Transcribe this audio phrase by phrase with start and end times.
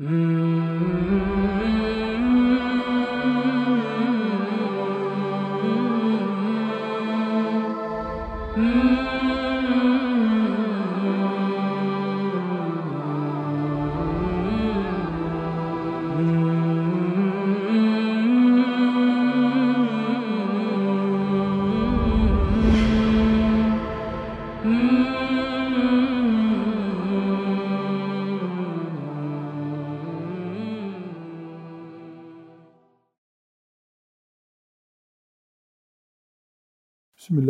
[0.00, 1.73] Mm-hmm.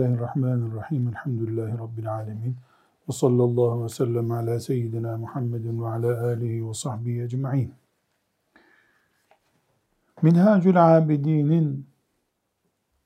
[0.05, 1.09] Bismillahirrahmanirrahim.
[1.09, 2.57] Elhamdülillahi Rabbil alemin.
[3.09, 7.73] Ve sallallahu ve sellem ala seyyidina Muhammedin ve ala alihi ve sahbihi ecma'in.
[10.23, 11.87] Minhacül Abidin'in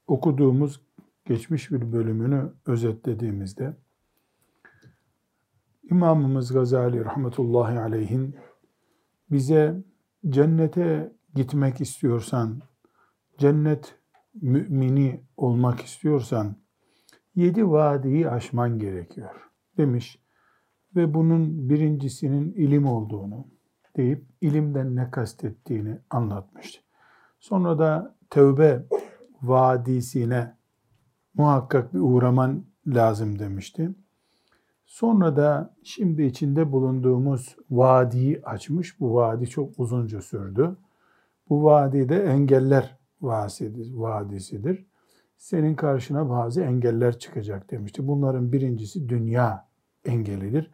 [0.07, 0.81] okuduğumuz
[1.25, 3.77] geçmiş bir bölümünü özetlediğimizde
[5.91, 8.37] İmamımız Gazali rahmetullahi aleyhin
[9.31, 9.83] bize
[10.29, 12.63] cennete gitmek istiyorsan,
[13.39, 13.95] cennet
[14.35, 16.57] mümini olmak istiyorsan
[17.39, 20.19] yedi vadiyi aşman gerekiyor demiş
[20.97, 23.47] ve bunun birincisinin ilim olduğunu
[23.97, 26.81] deyip ilimden ne kastettiğini anlatmıştı.
[27.41, 28.85] Sonra da tevbe
[29.43, 30.57] vadisine
[31.35, 33.91] muhakkak bir uğraman lazım demişti.
[34.87, 39.01] Sonra da şimdi içinde bulunduğumuz vadiyi açmış.
[39.01, 40.77] Bu vadi çok uzunca sürdü.
[41.49, 44.88] Bu vadide engeller vadisidir.
[45.39, 48.09] Senin karşına bazı engeller çıkacak demişti.
[48.09, 49.69] Bunların birincisi dünya
[50.05, 50.71] engelidir.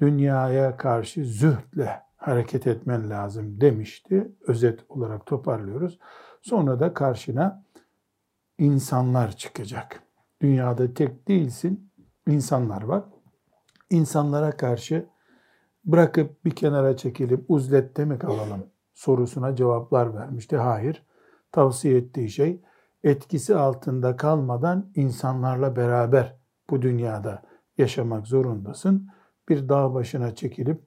[0.00, 4.32] Dünyaya karşı zühdle hareket etmen lazım demişti.
[4.46, 5.98] Özet olarak toparlıyoruz.
[6.42, 7.64] Sonra da karşına
[8.58, 10.02] insanlar çıkacak.
[10.40, 11.90] Dünyada tek değilsin,
[12.26, 13.04] insanlar var.
[13.90, 15.06] İnsanlara karşı
[15.84, 20.56] bırakıp bir kenara çekilip uzlette mi kalalım sorusuna cevaplar vermişti.
[20.56, 21.02] Hayır,
[21.52, 22.60] tavsiye ettiği şey
[23.04, 26.36] etkisi altında kalmadan insanlarla beraber
[26.70, 27.42] bu dünyada
[27.78, 29.08] yaşamak zorundasın.
[29.48, 30.82] Bir dağ başına çekilip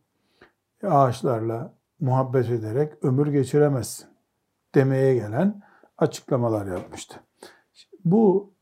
[0.84, 4.08] ağaçlarla muhabbet ederek ömür geçiremezsin
[4.76, 5.62] demeye gelen
[5.98, 7.20] açıklamalar yapmıştı.
[8.06, 8.54] Bu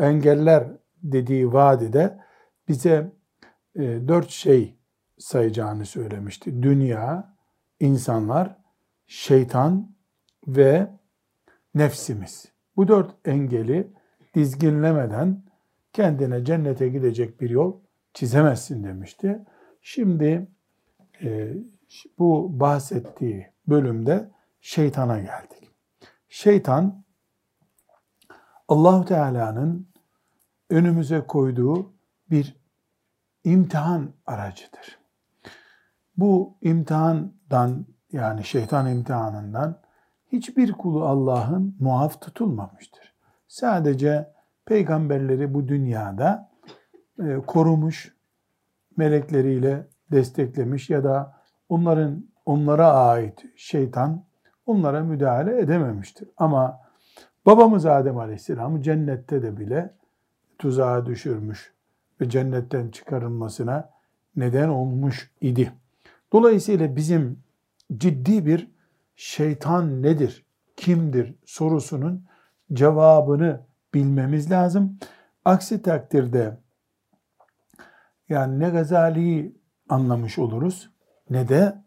[0.00, 0.68] engeller
[1.02, 2.20] dediği vadide
[2.68, 3.12] bize
[3.74, 4.76] e, dört şey
[5.18, 6.62] sayacağını söylemişti.
[6.62, 7.36] Dünya,
[7.80, 8.56] insanlar,
[9.06, 9.94] şeytan
[10.46, 10.90] ve
[11.74, 12.52] nefsimiz.
[12.76, 13.92] Bu dört engeli
[14.34, 15.42] dizginlemeden
[15.92, 17.80] kendine cennete gidecek bir yol
[18.14, 19.44] çizemezsin demişti.
[19.80, 20.48] Şimdi
[21.22, 21.54] e,
[22.18, 25.70] bu bahsettiği bölümde şeytana geldik.
[26.28, 27.04] Şeytan
[28.68, 29.88] allah Teala'nın
[30.70, 31.92] önümüze koyduğu
[32.30, 32.56] bir
[33.44, 34.98] imtihan aracıdır.
[36.16, 39.81] Bu imtihandan yani şeytan imtihanından
[40.32, 43.14] hiçbir kulu Allah'ın muaf tutulmamıştır.
[43.48, 44.30] Sadece
[44.66, 46.50] peygamberleri bu dünyada
[47.18, 48.14] e, korumuş,
[48.96, 51.36] melekleriyle desteklemiş ya da
[51.68, 54.24] onların onlara ait şeytan
[54.66, 56.28] onlara müdahale edememiştir.
[56.36, 56.80] Ama
[57.46, 59.94] babamız Adem Aleyhisselam'ı cennette de bile
[60.58, 61.72] tuzağa düşürmüş
[62.20, 63.90] ve cennetten çıkarılmasına
[64.36, 65.72] neden olmuş idi.
[66.32, 67.38] Dolayısıyla bizim
[67.96, 68.71] ciddi bir
[69.22, 70.46] şeytan nedir,
[70.76, 72.26] kimdir sorusunun
[72.72, 73.60] cevabını
[73.94, 74.98] bilmemiz lazım.
[75.44, 76.58] Aksi takdirde
[78.28, 79.56] yani ne Gazali'yi
[79.88, 80.90] anlamış oluruz
[81.30, 81.82] ne de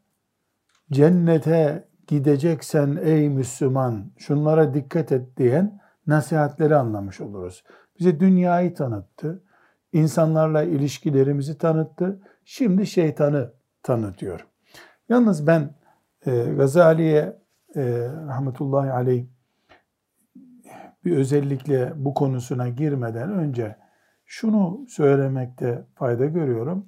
[0.91, 7.63] cennete gideceksen ey Müslüman şunlara dikkat et diyen nasihatleri anlamış oluruz.
[7.99, 9.43] Bize dünyayı tanıttı,
[9.93, 13.53] insanlarla ilişkilerimizi tanıttı, şimdi şeytanı
[13.83, 14.47] tanıtıyor.
[15.09, 15.75] Yalnız ben
[16.25, 17.37] e, Gazali'ye
[17.75, 17.83] e,
[18.27, 19.25] rahmetullahi aleyh
[21.05, 23.75] bir özellikle bu konusuna girmeden önce
[24.25, 26.85] şunu söylemekte fayda görüyorum.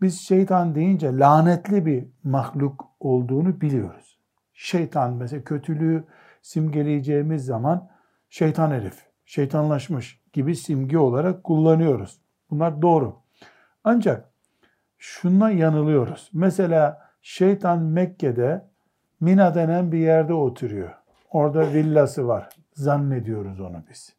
[0.00, 4.18] Biz şeytan deyince lanetli bir mahluk olduğunu biliyoruz.
[4.52, 6.04] Şeytan mesela kötülüğü
[6.42, 7.90] simgeleyeceğimiz zaman
[8.28, 12.20] şeytan herif, şeytanlaşmış gibi simge olarak kullanıyoruz.
[12.50, 13.16] Bunlar doğru.
[13.84, 14.32] Ancak
[14.98, 16.30] şuna yanılıyoruz.
[16.32, 18.67] Mesela şeytan Mekke'de
[19.20, 20.94] Mina denen bir yerde oturuyor.
[21.30, 22.48] Orada villası var.
[22.74, 24.16] Zannediyoruz onu biz.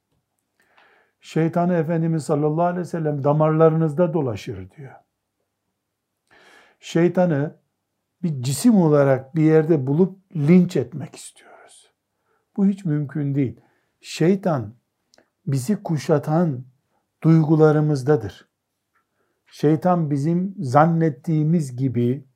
[1.21, 4.95] Şeytanı Efendimiz sallallahu aleyhi ve sellem damarlarınızda dolaşır diyor.
[6.79, 7.55] Şeytanı
[8.23, 11.93] bir cisim olarak bir yerde bulup linç etmek istiyoruz.
[12.57, 13.61] Bu hiç mümkün değil.
[14.01, 14.73] Şeytan
[15.47, 16.65] bizi kuşatan
[17.23, 18.49] duygularımızdadır.
[19.45, 22.28] Şeytan bizim zannettiğimiz gibi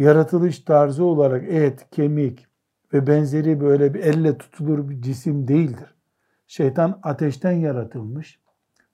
[0.00, 2.46] yaratılış tarzı olarak et, kemik
[2.92, 5.94] ve benzeri böyle bir elle tutulur bir cisim değildir.
[6.46, 8.40] Şeytan ateşten yaratılmış.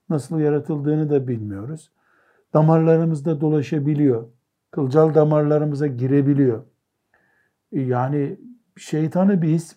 [0.09, 1.91] Nasıl yaratıldığını da bilmiyoruz.
[2.53, 4.27] Damarlarımızda dolaşabiliyor.
[4.71, 6.63] Kılcal damarlarımıza girebiliyor.
[7.71, 8.39] Yani
[8.77, 9.75] şeytanı biz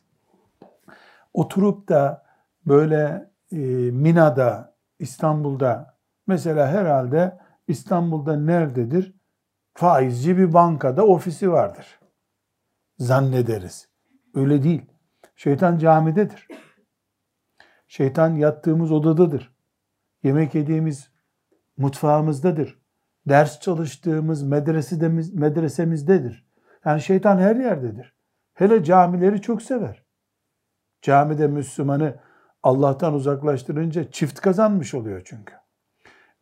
[1.35, 2.23] oturup da
[2.67, 3.57] böyle e,
[3.91, 7.39] Mina'da, İstanbul'da mesela herhalde
[7.69, 9.20] İstanbul'da nerededir?
[9.81, 12.01] Faizci bir bankada ofisi vardır.
[12.99, 13.89] Zannederiz.
[14.35, 14.83] Öyle değil.
[15.37, 16.49] Şeytan camidedir.
[17.89, 19.55] Şeytan yattığımız odadadır.
[20.23, 21.11] Yemek yediğimiz
[21.77, 22.83] mutfağımızdadır.
[23.29, 26.47] Ders çalıştığımız medresedemiz, medresemizdedir.
[26.85, 28.15] Yani şeytan her yerdedir.
[28.55, 30.05] Hele camileri çok sever.
[31.03, 32.17] Camide Müslümanı
[32.63, 35.55] Allah'tan uzaklaştırınca çift kazanmış oluyor çünkü.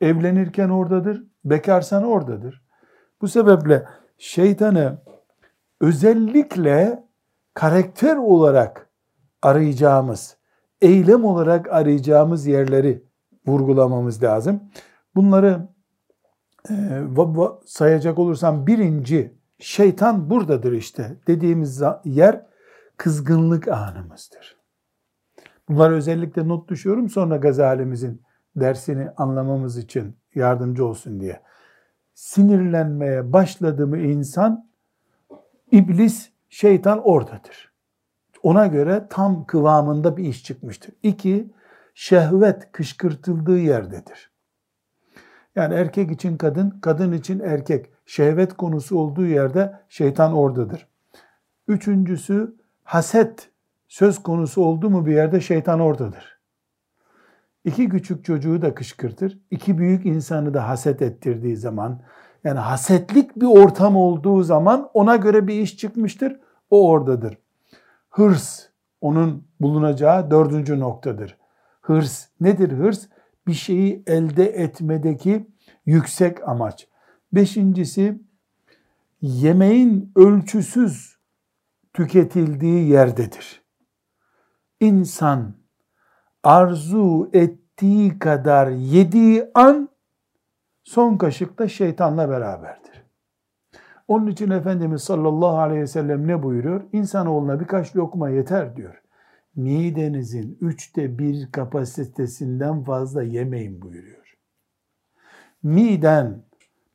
[0.01, 2.68] Evlenirken oradadır, bekarsan oradadır.
[3.21, 3.85] Bu sebeple
[4.19, 4.99] şeytanı
[5.81, 7.05] özellikle
[7.55, 8.89] karakter olarak
[9.43, 10.37] arayacağımız,
[10.81, 13.03] eylem olarak arayacağımız yerleri
[13.47, 14.61] vurgulamamız lazım.
[15.15, 15.69] Bunları
[16.71, 16.75] e,
[17.67, 22.47] sayacak olursam birinci şeytan buradadır işte dediğimiz yer
[22.97, 24.57] kızgınlık anımızdır.
[25.69, 28.23] Bunları özellikle not düşüyorum sonra Gazalimizin
[28.57, 31.41] dersini anlamamız için yardımcı olsun diye.
[32.19, 34.69] Sinirlenmeye başladı mı insan,
[35.73, 37.73] iblis, şeytan oradadır.
[38.43, 40.95] Ona göre tam kıvamında bir iş çıkmıştır.
[41.03, 41.53] İki,
[41.95, 44.31] şehvet kışkırtıldığı yerdedir.
[45.57, 47.91] Yani erkek için kadın, kadın için erkek.
[48.07, 50.89] Şehvet konusu olduğu yerde şeytan oradadır.
[51.69, 53.51] Üçüncüsü haset
[53.89, 56.38] söz konusu oldu mu bir yerde şeytan oradadır.
[57.65, 59.39] İki küçük çocuğu da kışkırtır.
[59.51, 62.03] İki büyük insanı da haset ettirdiği zaman,
[62.45, 66.41] yani hasetlik bir ortam olduğu zaman ona göre bir iş çıkmıştır.
[66.71, 67.39] O oradadır.
[68.11, 68.67] Hırs
[69.01, 71.37] onun bulunacağı dördüncü noktadır.
[71.81, 73.09] Hırs nedir hırs?
[73.47, 75.47] Bir şeyi elde etmedeki
[75.87, 76.89] yüksek amaç.
[77.33, 78.23] Beşincisi
[79.21, 81.19] yemeğin ölçüsüz
[81.93, 83.63] tüketildiği yerdedir.
[84.81, 85.55] İnsan
[86.43, 89.89] arzu ettiği kadar yediği an
[90.85, 93.05] son kaşıkta şeytanla beraberdir.
[94.09, 96.83] Onun için Efendimiz sallallahu aleyhi ve sellem ne buyuruyor?
[96.93, 99.03] İnsanoğluna birkaç lokma yeter diyor.
[99.57, 104.35] Midenizin üçte bir kapasitesinden fazla yemeyin buyuruyor.
[105.63, 106.43] Miden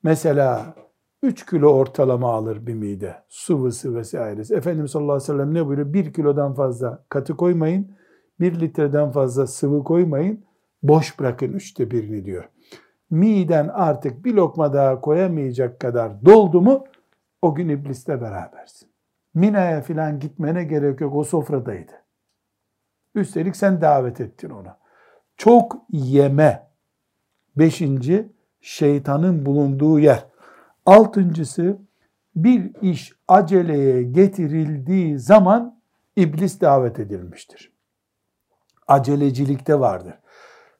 [0.04, 0.76] mesela
[1.24, 3.16] 3 kilo ortalama alır bir mide.
[3.30, 4.56] Sıvısı vesairesi.
[4.56, 5.94] Efendimiz sallallahu aleyhi ve sellem ne buyuruyor?
[5.94, 7.96] 1 kilodan fazla katı koymayın.
[8.40, 10.46] 1 litreden fazla sıvı koymayın.
[10.84, 12.50] Boş bırakın üçte birini diyor.
[13.10, 16.84] Miden artık bir lokma daha koyamayacak kadar doldu mu
[17.42, 18.90] o gün iblisle berabersin.
[19.34, 21.16] Mina'ya filan gitmene gerek yok.
[21.16, 21.92] O sofradaydı.
[23.16, 24.78] Üstelik sen davet ettin ona.
[25.38, 26.68] Çok yeme.
[27.56, 28.32] Beşinci,
[28.62, 30.26] şeytanın bulunduğu yer.
[30.86, 31.78] Altıncısı
[32.36, 35.80] bir iş aceleye getirildiği zaman
[36.16, 37.73] iblis davet edilmiştir.
[38.88, 40.14] Acelecilikte vardır.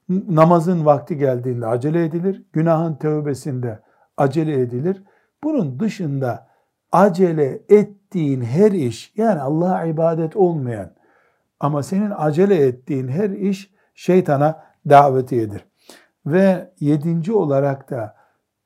[0.10, 3.80] Namazın vakti geldiğinde acele edilir, günahın tövbesinde
[4.18, 5.04] acele edilir.
[5.44, 6.48] Bunun dışında
[6.92, 10.92] acele ettiğin her iş yani Allah'a ibadet olmayan
[11.60, 15.66] ama senin acele ettiğin her iş şeytana davetiyedir.
[16.26, 18.16] Ve yedinci olarak da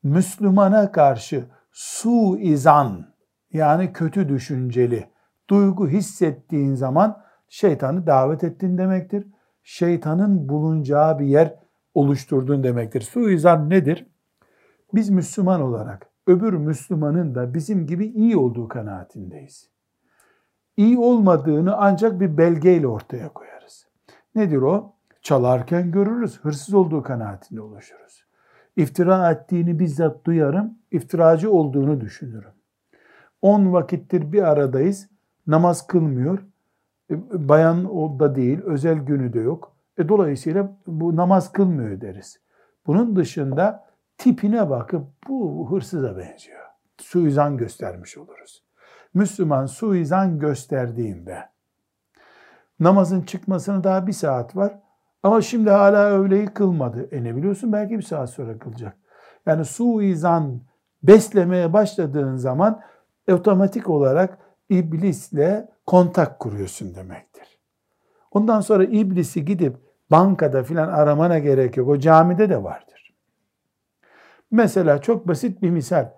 [0.04, 3.06] Müslümana karşı su izan
[3.54, 5.10] yani kötü düşünceli
[5.50, 9.28] duygu hissettiğin zaman şeytanı davet ettin demektir.
[9.64, 11.56] Şeytanın bulunacağı bir yer
[11.94, 13.02] oluşturdun demektir.
[13.02, 14.08] Su izan nedir?
[14.94, 19.70] Biz Müslüman olarak öbür Müslümanın da bizim gibi iyi olduğu kanaatindeyiz.
[20.78, 23.88] İyi olmadığını ancak bir belgeyle ortaya koyarız.
[24.36, 24.94] Nedir o?
[25.22, 28.28] Çalarken görürüz, hırsız olduğu kanaatinde oluşuruz
[28.78, 32.52] iftira ettiğini bizzat duyarım, iftiracı olduğunu düşünürüm.
[33.42, 35.10] 10 vakittir bir aradayız,
[35.48, 36.40] namaz kılmıyor,
[37.10, 39.76] bayan o da değil, özel günü de yok.
[39.98, 42.40] E dolayısıyla bu namaz kılmıyor deriz.
[42.88, 43.88] Bunun dışında
[44.18, 46.62] tipine bakıp bu hırsıza benziyor.
[46.98, 48.64] Suizan göstermiş oluruz.
[49.14, 51.50] Müslüman suizan gösterdiğinde
[52.80, 54.80] namazın çıkmasına daha bir saat var.
[55.24, 57.10] Ama şimdi hala öğleyi kılmadı.
[57.12, 58.98] E ne biliyorsun belki bir saat sonra kılacak.
[59.46, 60.62] Yani suizan
[61.04, 62.82] beslemeye başladığın zaman
[63.32, 64.38] otomatik olarak
[64.70, 67.60] iblisle kontak kuruyorsun demektir.
[68.32, 69.78] Ondan sonra iblisi gidip
[70.12, 71.90] bankada filan aramana gerek yok.
[71.90, 73.16] O camide de vardır.
[74.52, 76.10] Mesela çok basit bir misal.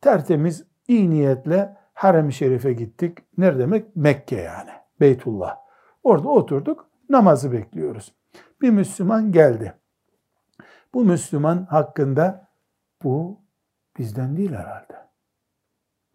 [0.00, 3.18] Tertemiz, iyi niyetle Harem-i Şerif'e gittik.
[3.38, 3.96] Ne demek?
[3.96, 4.70] Mekke yani.
[5.00, 5.56] Beytullah.
[6.02, 6.88] Orada oturduk.
[7.08, 8.14] Namazı bekliyoruz.
[8.60, 9.74] Bir Müslüman geldi.
[10.94, 12.48] Bu Müslüman hakkında
[13.02, 13.40] bu
[13.98, 14.94] bizden değil herhalde.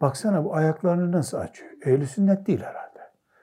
[0.00, 1.70] Baksana bu ayaklarını nasıl açıyor.
[1.84, 2.87] Ehli sünnet değil herhalde.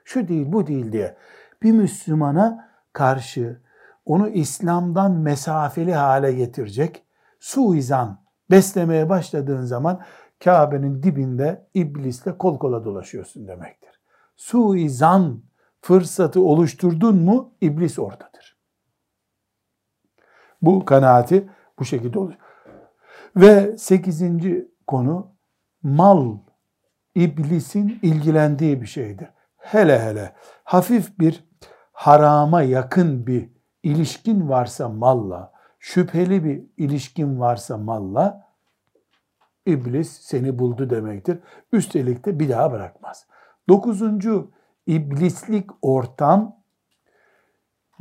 [0.05, 1.17] Şu değil bu değil diye.
[1.63, 3.61] Bir Müslümana karşı
[4.05, 7.05] onu İslam'dan mesafeli hale getirecek
[7.39, 8.21] suizan
[8.51, 10.01] beslemeye başladığın zaman
[10.43, 14.01] Kabe'nin dibinde iblisle kol kola dolaşıyorsun demektir.
[14.35, 15.43] Suizan
[15.81, 18.57] fırsatı oluşturdun mu iblis oradadır.
[20.61, 22.33] Bu kanaati bu şekilde olur.
[23.35, 25.35] Ve sekizinci konu
[25.83, 26.37] mal
[27.15, 29.27] iblisin ilgilendiği bir şeydir.
[29.65, 31.43] Hele hele hafif bir
[31.91, 33.49] harama yakın bir
[33.83, 38.47] ilişkin varsa malla, şüpheli bir ilişkin varsa malla,
[39.65, 41.39] iblis seni buldu demektir.
[41.71, 43.27] Üstelik de bir daha bırakmaz.
[43.69, 44.51] Dokuzuncu
[44.87, 46.61] iblislik ortam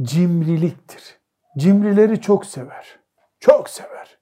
[0.03, 1.19] cimriliktir.
[1.59, 2.99] Cimrileri çok sever.
[3.41, 4.19] Çok sever.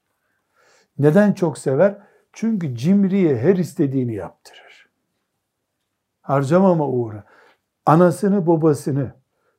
[0.99, 1.99] Neden çok sever?
[2.33, 4.89] Çünkü cimriye her istediğini yaptırır.
[6.21, 7.32] Harcamama uğra.
[7.87, 9.12] Anasını, babasını,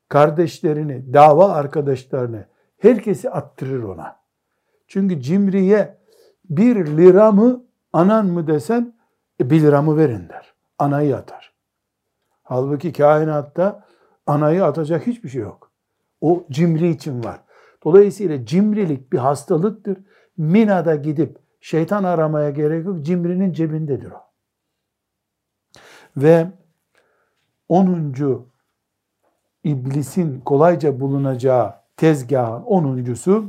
[0.10, 2.46] kardeşlerini, dava arkadaşlarını,
[2.78, 4.20] herkesi attırır ona.
[4.88, 5.98] Çünkü cimriye
[6.50, 8.94] bir lira mı, anan mı desen,
[9.42, 10.54] e, bir lira mı verin der.
[10.80, 11.54] Anayı atar.
[12.44, 13.86] Halbuki kainatta
[14.28, 15.72] anayı atacak hiçbir şey yok.
[16.22, 17.42] O cimri için var.
[17.84, 19.98] Dolayısıyla cimrilik bir hastalıktır.
[20.38, 23.06] Mina'da gidip şeytan aramaya gerek yok.
[23.06, 24.22] Cimrinin cebindedir o.
[26.18, 26.48] Ve
[27.70, 28.48] 10.
[29.64, 33.44] iblisin kolayca bulunacağı tezgahın 10.sü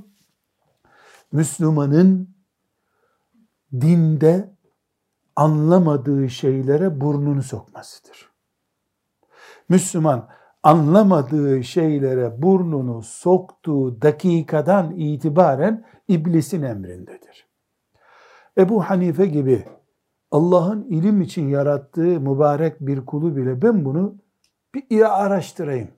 [1.32, 2.34] Müslümanın
[3.72, 4.54] dinde
[5.36, 8.30] anlamadığı şeylere burnunu sokmasıdır.
[9.68, 10.28] Müslüman
[10.62, 17.46] anlamadığı şeylere burnunu soktuğu dakikadan itibaren iblisin emrindedir.
[18.58, 19.64] Ebu Hanife gibi
[20.34, 24.14] Allah'ın ilim için yarattığı mübarek bir kulu bile ben bunu
[24.74, 25.88] bir araştırayım.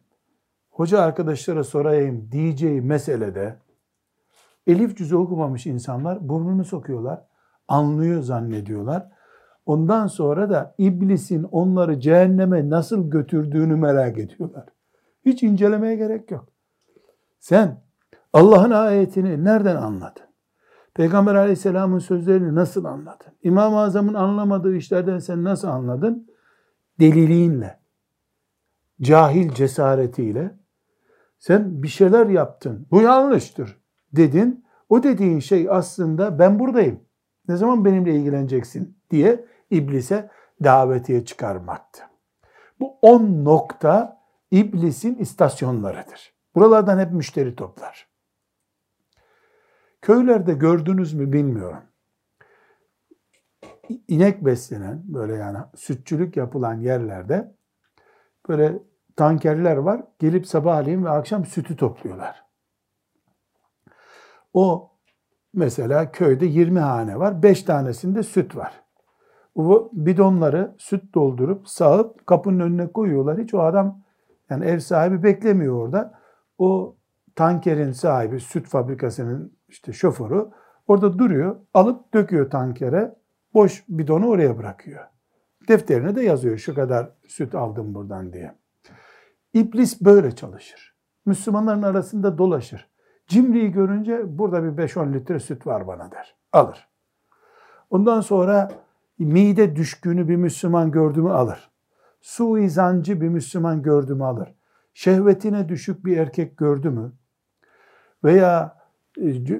[0.71, 3.57] Hoca arkadaşlara sorayım diyeceği meselede
[4.67, 7.23] elif cüzü okumamış insanlar burnunu sokuyorlar.
[7.69, 9.09] Anlıyor zannediyorlar.
[9.67, 14.69] Ondan sonra da iblisin onları cehenneme nasıl götürdüğünü merak ediyorlar.
[15.25, 16.49] Hiç incelemeye gerek yok.
[17.39, 17.83] Sen
[18.33, 20.26] Allah'ın ayetini nereden anladın?
[20.97, 23.33] Peygamber aleyhisselamın sözlerini nasıl anladın?
[23.43, 26.31] İmam-ı Azam'ın anlamadığı işlerden sen nasıl anladın?
[27.01, 27.79] Deliliğinle,
[29.01, 30.59] cahil cesaretiyle
[31.39, 32.87] sen bir şeyler yaptın.
[32.91, 33.81] Bu yanlıştır
[34.13, 34.67] dedin.
[34.89, 37.01] O dediğin şey aslında ben buradayım.
[37.49, 40.31] Ne zaman benimle ilgileneceksin diye iblise
[40.65, 42.03] davetiye çıkarmaktı.
[42.81, 46.35] Bu on nokta iblisin istasyonlarıdır.
[46.55, 48.16] Buralardan hep müşteri toplar.
[50.07, 51.83] Köylerde gördünüz mü bilmiyorum.
[54.09, 57.55] İnek beslenen böyle yani sütçülük yapılan yerlerde
[58.49, 58.79] böyle
[59.17, 60.03] tankerler var.
[60.19, 62.45] Gelip sabahleyin ve akşam sütü topluyorlar.
[64.55, 64.91] O
[65.55, 67.43] mesela köyde 20 hane var.
[67.43, 68.85] 5 tanesinde süt var.
[69.55, 73.39] O bidonları süt doldurup sağıp kapının önüne koyuyorlar.
[73.39, 74.03] Hiç o adam
[74.51, 76.19] yani ev sahibi beklemiyor orada.
[76.59, 76.97] O
[77.35, 80.47] tankerin sahibi, süt fabrikasının işte şoförü
[80.87, 81.57] orada duruyor.
[81.75, 83.15] Alıp döküyor tankere.
[83.55, 85.05] Boş bidonu oraya bırakıyor.
[85.69, 88.55] Defterine de yazıyor şu kadar süt aldım buradan diye.
[89.55, 90.97] İblis böyle çalışır.
[91.27, 92.89] Müslümanların arasında dolaşır.
[93.27, 96.37] Cimriyi görünce burada bir 5-10 litre süt var bana der.
[96.53, 96.89] Alır.
[97.91, 98.71] Ondan sonra
[99.19, 101.71] mide düşkünü bir Müslüman gördüğümü alır.
[102.21, 104.55] Suizancı bir Müslüman gördüğümü alır.
[104.95, 107.13] Şehvetine düşük bir erkek gördü mü
[108.25, 108.76] veya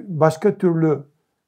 [0.07, 1.03] başka türlü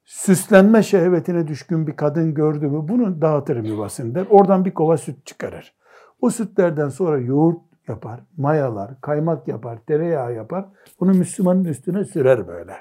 [0.06, 4.26] süslenme şehvetine düşkün bir kadın gördü mü bunu dağıtırım yuvasını der.
[4.30, 5.76] Oradan bir kova süt çıkarır.
[6.22, 10.66] O sütlerden sonra yoğurt yapar, mayalar, kaymak yapar, tereyağı yapar.
[11.00, 12.76] Bunu Müslümanın üstüne sürer böyle.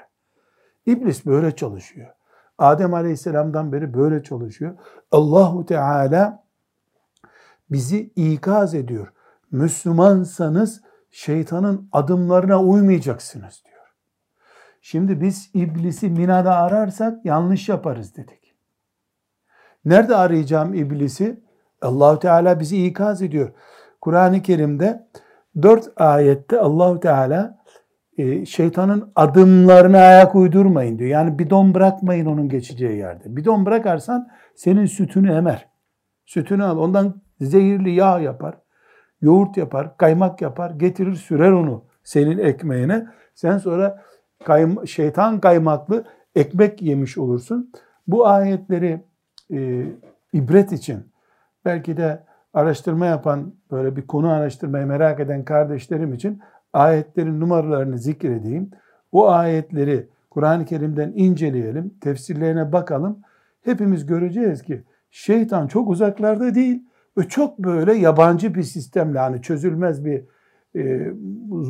[0.85, 2.09] İblis böyle çalışıyor.
[2.57, 4.73] Adem Aleyhisselam'dan beri böyle çalışıyor.
[5.11, 6.43] Allahu Teala
[7.71, 9.13] bizi ikaz ediyor.
[9.51, 10.81] Müslümansanız
[11.11, 13.68] şeytanın adımlarına uymayacaksınız diyor.
[14.81, 18.55] Şimdi biz iblisi Mina'da ararsak yanlış yaparız dedik.
[19.85, 21.43] Nerede arayacağım iblisi?
[21.81, 23.51] Allahu Teala bizi ikaz ediyor.
[24.01, 25.07] Kur'an-ı Kerim'de
[25.61, 27.59] dört ayette Allahu Teala
[28.17, 31.09] e, şeytanın adımlarına ayak uydurmayın diyor.
[31.09, 33.35] Yani bidon bırakmayın onun geçeceği yerde.
[33.35, 35.69] Bidon bırakarsan senin sütünü emer.
[36.25, 36.77] Sütünü al.
[36.77, 38.57] Ondan zehirli yağ yapar.
[39.21, 43.07] Yoğurt yapar, kaymak yapar, getirir sürer onu senin ekmeğine.
[43.35, 44.03] Sen sonra
[44.43, 46.03] kayma, şeytan kaymaklı
[46.35, 47.71] ekmek yemiş olursun.
[48.07, 49.01] Bu ayetleri
[49.53, 49.85] e,
[50.33, 51.03] ibret için
[51.65, 56.39] belki de araştırma yapan, böyle bir konu araştırmayı merak eden kardeşlerim için
[56.73, 58.71] ayetlerin numaralarını zikredeyim.
[59.11, 63.19] O ayetleri Kur'an-ı Kerim'den inceleyelim, tefsirlerine bakalım.
[63.61, 66.83] Hepimiz göreceğiz ki şeytan çok uzaklarda değil
[67.17, 70.23] ve çok böyle yabancı bir sistemle hani çözülmez bir
[70.75, 71.11] e,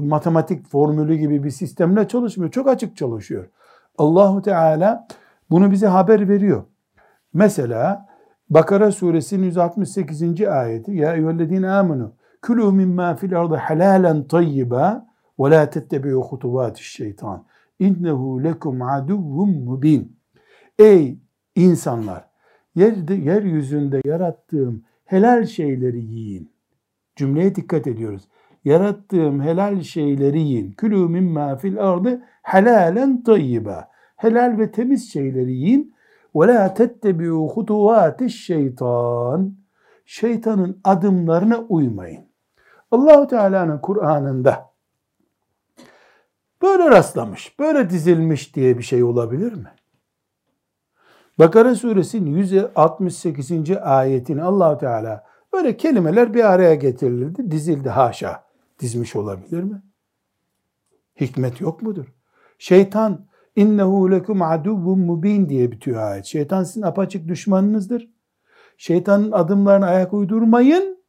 [0.01, 2.51] matematik formülü gibi bir sistemle çalışmıyor.
[2.51, 3.49] Çok açık çalışıyor.
[3.97, 5.07] Allahu Teala
[5.49, 6.63] bunu bize haber veriyor.
[7.33, 8.09] Mesela
[8.49, 10.41] Bakara suresinin 168.
[10.41, 15.07] ayeti Ya eyyühellezine amenu külü mimma fil ardı halalen tayyiba
[15.39, 17.45] ve la tettebi'u hutuvatiş şeytan
[17.79, 20.19] innehu lekum aduvvun mubin
[20.79, 21.19] Ey
[21.55, 22.29] insanlar
[22.75, 26.51] yerde, yeryüzünde yarattığım helal şeyleri yiyin.
[27.15, 28.27] Cümleye dikkat ediyoruz.
[28.65, 30.71] Yarattığım helal şeyleri yiyin.
[30.71, 33.87] Külü mimma fil ardı helalen tayyiba.
[34.15, 35.95] Helal ve temiz şeyleri yiyin.
[36.35, 39.53] Ve la tettebi'u hutuvatiş şeytan.
[40.05, 42.23] Şeytanın adımlarına uymayın.
[42.91, 44.69] Allahu Teala'nın Kur'an'ında
[46.61, 49.71] böyle rastlamış, böyle dizilmiş diye bir şey olabilir mi?
[51.39, 53.51] Bakara suresinin 168.
[53.81, 55.23] ayetini Allahu Teala
[55.53, 58.48] böyle kelimeler bir araya getirildi, dizildi haşa.
[58.79, 59.81] Dizmiş olabilir mi?
[61.19, 62.13] Hikmet yok mudur?
[62.57, 66.25] Şeytan innehu lekum aduvvun mubin diye bitiyor ayet.
[66.25, 68.09] Şeytan sizin apaçık düşmanınızdır.
[68.77, 70.99] Şeytanın adımlarına ayak uydurmayın.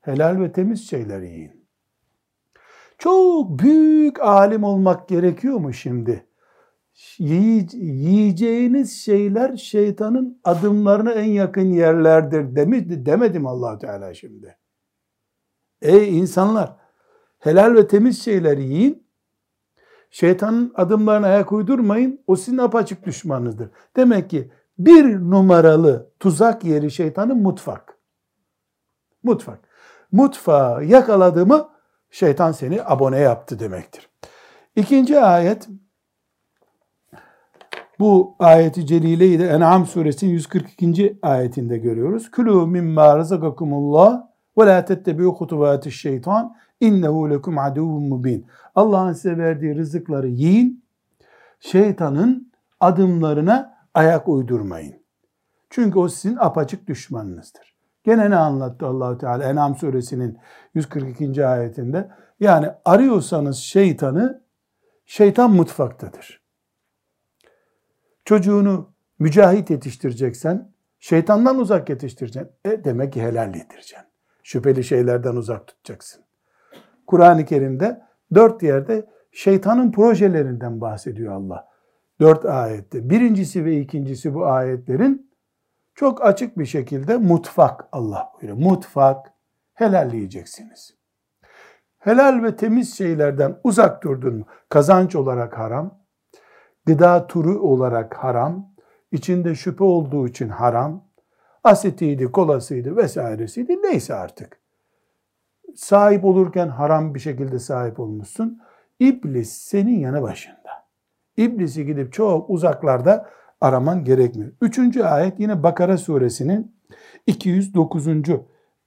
[0.00, 1.66] Helal ve temiz şeyler yiyin.
[2.98, 6.26] Çok büyük alim olmak gerekiyor mu şimdi?
[7.18, 14.58] Yiyeceğiniz şeyler şeytanın adımlarına en yakın yerlerdir demedi, demedim allah Teala şimdi.
[15.82, 16.76] Ey insanlar
[17.42, 19.06] helal ve temiz şeyler yiyin.
[20.10, 22.20] Şeytanın adımlarına ayak uydurmayın.
[22.26, 23.70] O sizin apaçık düşmanınızdır.
[23.96, 27.98] Demek ki bir numaralı tuzak yeri şeytanın mutfak.
[29.22, 29.58] Mutfak.
[30.12, 31.68] Mutfağı yakaladı mı
[32.10, 34.08] şeytan seni abone yaptı demektir.
[34.76, 35.68] İkinci ayet
[37.98, 41.18] bu ayeti celileyi de En'am suresinin 142.
[41.22, 42.30] ayetinde görüyoruz.
[42.30, 44.22] Külü mimma rızakakumullah
[44.58, 48.46] ve la tettebi'u hutuvatiş şeytan innehu lekum aduvun mubin.
[48.74, 50.84] Allah'ın size verdiği rızıkları yiyin.
[51.60, 55.02] Şeytanın adımlarına ayak uydurmayın.
[55.70, 57.76] Çünkü o sizin apaçık düşmanınızdır.
[58.04, 60.38] Gene ne anlattı Allahu Teala En'am suresinin
[60.74, 61.46] 142.
[61.46, 62.10] ayetinde?
[62.40, 64.42] Yani arıyorsanız şeytanı
[65.06, 66.42] şeytan mutfaktadır.
[68.24, 72.52] Çocuğunu mücahit yetiştireceksen şeytandan uzak yetiştireceksin.
[72.64, 73.98] E demek ki helal yedireceksin.
[74.42, 76.24] Şüpheli şeylerden uzak tutacaksın.
[77.06, 78.00] Kur'an-ı Kerim'de
[78.34, 81.68] dört yerde şeytanın projelerinden bahsediyor Allah.
[82.20, 83.10] Dört ayette.
[83.10, 85.32] Birincisi ve ikincisi bu ayetlerin
[85.94, 88.70] çok açık bir şekilde mutfak Allah buyuruyor.
[88.70, 89.32] Mutfak
[89.74, 90.96] helalleyeceksiniz.
[91.98, 94.44] Helal ve temiz şeylerden uzak durdun mu?
[94.68, 95.98] Kazanç olarak haram,
[96.86, 98.74] gıda turu olarak haram,
[99.12, 101.08] içinde şüphe olduğu için haram,
[101.64, 104.61] asitiydi, kolasıydı vesairesiydi neyse artık
[105.76, 108.60] sahip olurken haram bir şekilde sahip olmuşsun.
[109.00, 110.86] İblis senin yanı başında.
[111.36, 114.52] İblisi gidip çok uzaklarda araman gerekmiyor.
[114.60, 116.76] Üçüncü ayet yine Bakara suresinin
[117.26, 118.06] 209.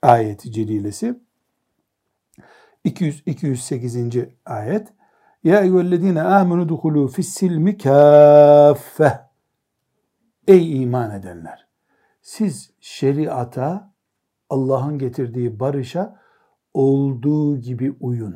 [0.01, 1.19] ayeti celilesi.
[2.83, 3.97] 200, 208.
[4.45, 4.87] ayet.
[5.43, 9.19] Ya eyyühellezine amenu duhulu fissilmi kaffe.
[10.47, 11.67] Ey iman edenler!
[12.21, 13.93] Siz şeriata,
[14.49, 16.19] Allah'ın getirdiği barışa
[16.75, 18.35] olduğu gibi uyun.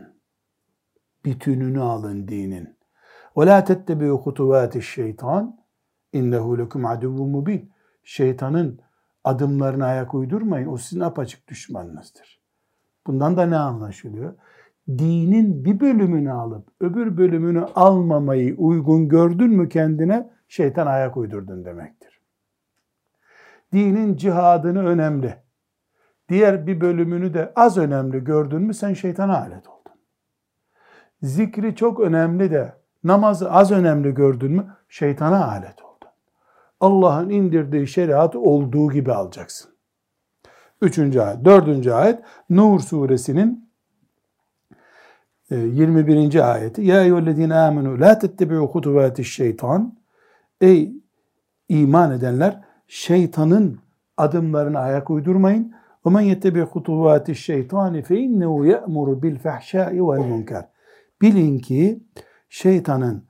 [1.25, 2.77] Bütününü alın dinin.
[3.37, 5.59] La tettebi'u hutuvatiş şeytan
[6.13, 7.71] innehu lekum aduvvun mubin.
[8.03, 8.79] Şeytanın
[9.23, 10.67] adımlarına ayak uydurmayın.
[10.67, 12.41] O sizin apaçık düşmanınızdır.
[13.07, 14.33] Bundan da ne anlaşılıyor?
[14.87, 22.19] Dinin bir bölümünü alıp öbür bölümünü almamayı uygun gördün mü kendine şeytan ayak uydurdun demektir.
[23.73, 25.35] Dinin cihadını önemli
[26.29, 29.93] diğer bir bölümünü de az önemli gördün mü sen şeytana alet oldun.
[31.21, 36.09] Zikri çok önemli de namazı az önemli gördün mü şeytana alet oldun.
[36.79, 39.71] Allah'ın indirdiği şeriatı olduğu gibi alacaksın.
[40.81, 41.45] Üçüncü ayet.
[41.45, 43.69] Dördüncü ayet Nur suresinin
[45.51, 46.33] 21.
[46.33, 46.81] E, ayeti.
[46.81, 49.99] Ya eyyühellezine amenu la tettebi'u hutuvatiş şeytan.
[50.61, 50.93] Ey
[51.69, 53.79] iman edenler şeytanın
[54.17, 55.78] adımlarına ayak uydurmayın.
[56.04, 60.64] وَمَنْ يَتَّبِعْ خُطُوَاتِ الشَّيْطَانِ فَاِنَّهُ يَأْمُرُ بِالْفَحْشَاءِ وَالْمُنْكَرِ
[61.22, 62.02] Bilin ki
[62.48, 63.24] şeytanın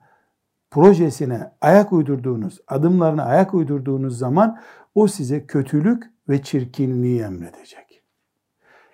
[0.71, 4.59] projesine ayak uydurduğunuz, adımlarına ayak uydurduğunuz zaman
[4.95, 8.03] o size kötülük ve çirkinliği emredecek.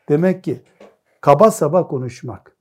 [0.10, 0.62] Demek ki
[1.22, 2.56] kaba saba konuşmak,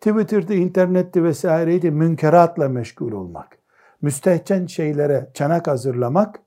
[0.00, 3.58] Twitter'da, internette vesaireydi münkeratla meşgul olmak,
[4.02, 6.40] müstehcen şeylere çanak hazırlamak,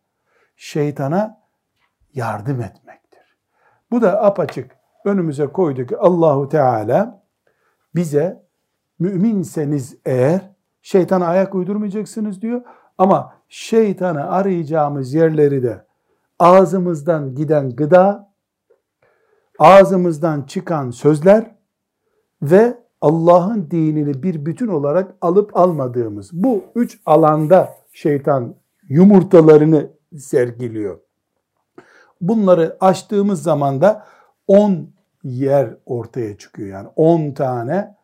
[0.55, 1.41] şeytana
[2.13, 3.00] yardım etmektir.
[3.92, 4.70] Bu da apaçık
[5.04, 7.22] önümüze koydu ki Allahu Teala
[7.94, 8.42] bize
[8.98, 10.50] müminseniz eğer
[10.82, 12.62] şeytana ayak uydurmayacaksınız diyor.
[12.98, 15.84] Ama şeytanı arayacağımız yerleri de
[16.38, 18.32] ağzımızdan giden gıda,
[19.58, 21.54] ağzımızdan çıkan sözler
[22.42, 28.54] ve Allah'ın dinini bir bütün olarak alıp almadığımız bu üç alanda şeytan
[28.88, 30.98] yumurtalarını sergiliyor.
[32.22, 34.06] Bunları açtığımız zaman da
[34.46, 34.88] 10
[35.24, 36.68] yer ortaya çıkıyor.
[36.68, 37.96] Yani 10 tane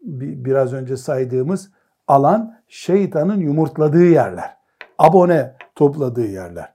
[0.00, 1.70] biraz önce saydığımız
[2.08, 4.56] alan şeytanın yumurtladığı yerler.
[4.98, 6.72] Abone topladığı yerler.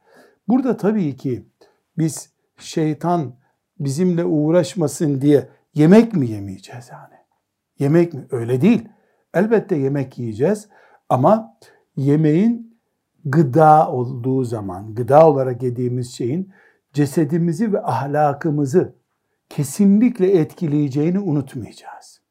[0.48, 1.46] Burada tabii ki
[1.98, 3.34] biz şeytan
[3.80, 7.16] bizimle uğraşmasın diye yemek mi yemeyeceğiz yani?
[7.80, 8.28] Yemek mi?
[8.32, 8.88] Öyle değil.
[9.34, 10.68] Elbette yemek yiyeceğiz
[11.10, 11.58] ama
[11.96, 12.80] yemeğin
[13.26, 16.52] gıda olduğu zaman, gıda olarak yediğimiz şeyin
[16.98, 18.96] cesedimizi ve ahlakımızı
[19.50, 22.22] kesinlikle etkileyeceğini unutmayacağız.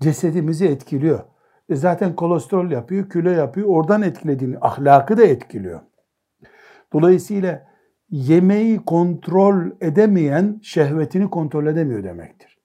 [0.00, 1.20] Cesedimizi etkiliyor.
[1.68, 3.66] E zaten kolesterol yapıyor, kilo yapıyor.
[3.68, 5.80] Oradan etkilediğini, ahlakı da etkiliyor.
[6.92, 7.66] Dolayısıyla
[8.10, 12.58] yemeği kontrol edemeyen şehvetini kontrol edemiyor demektir.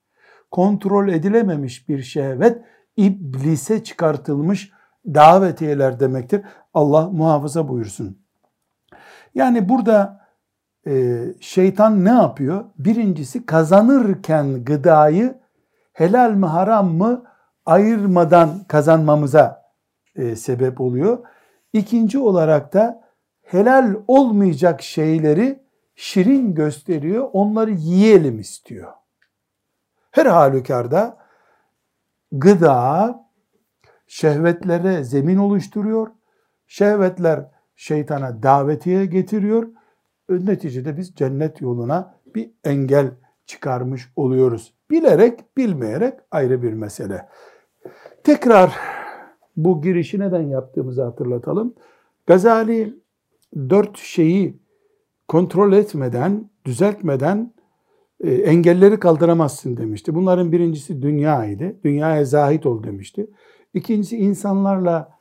[0.52, 2.62] Kontrol edilememiş bir şehvet
[2.98, 4.72] iblise çıkartılmış
[5.06, 6.42] davetiyeler demektir.
[6.74, 8.23] Allah muhafaza buyursun.
[9.36, 10.28] Yani burada
[10.88, 12.66] e, şeytan ne yapıyor?
[12.78, 15.36] Birincisi kazanırken gıdayı
[15.94, 17.26] helal mi haram mı
[17.66, 19.64] ayırmadan kazanmamıza
[20.16, 21.20] e, sebep oluyor.
[21.74, 23.04] İkinci olarak da
[23.42, 25.64] helal olmayacak şeyleri
[25.96, 28.94] şirin gösteriyor, onları yiyelim istiyor.
[30.12, 31.18] Her halükarda
[32.32, 33.20] gıda
[34.08, 36.08] şehvetlere zemin oluşturuyor.
[36.68, 39.68] Şehvetler şeytana davetiye getiriyor.
[40.30, 43.12] Neticede biz cennet yoluna bir engel
[43.46, 44.74] çıkarmış oluyoruz.
[44.92, 47.28] Bilerek, bilmeyerek ayrı bir mesele.
[48.24, 48.74] Tekrar
[49.58, 51.76] bu girişi neden yaptığımızı hatırlatalım.
[52.28, 52.96] Gazali
[53.56, 54.60] dört şeyi
[55.28, 57.54] kontrol etmeden, düzeltmeden
[58.24, 60.16] e, engelleri kaldıramazsın demişti.
[60.16, 61.76] Bunların birincisi dünyaydı.
[61.84, 63.28] Dünyaya zahit ol demişti.
[63.74, 65.18] İkincisi insanlarla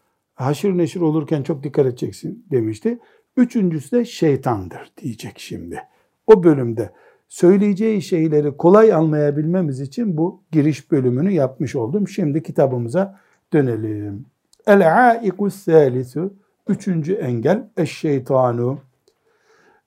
[0.47, 2.99] haşır neşir olurken çok dikkat edeceksin demişti.
[3.37, 5.81] Üçüncüsü de şeytandır diyecek şimdi.
[6.27, 6.93] O bölümde
[7.29, 12.09] söyleyeceği şeyleri kolay anlayabilmemiz için bu giriş bölümünü yapmış oldum.
[12.09, 13.21] Şimdi kitabımıza
[13.53, 14.27] dönelim.
[14.67, 16.35] El-aikus salisu
[16.69, 18.79] Üçüncü engel eşşeytanu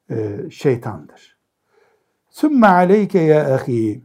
[0.09, 1.37] e, şeytandır.
[2.29, 4.03] Sümme aleyke ya ahi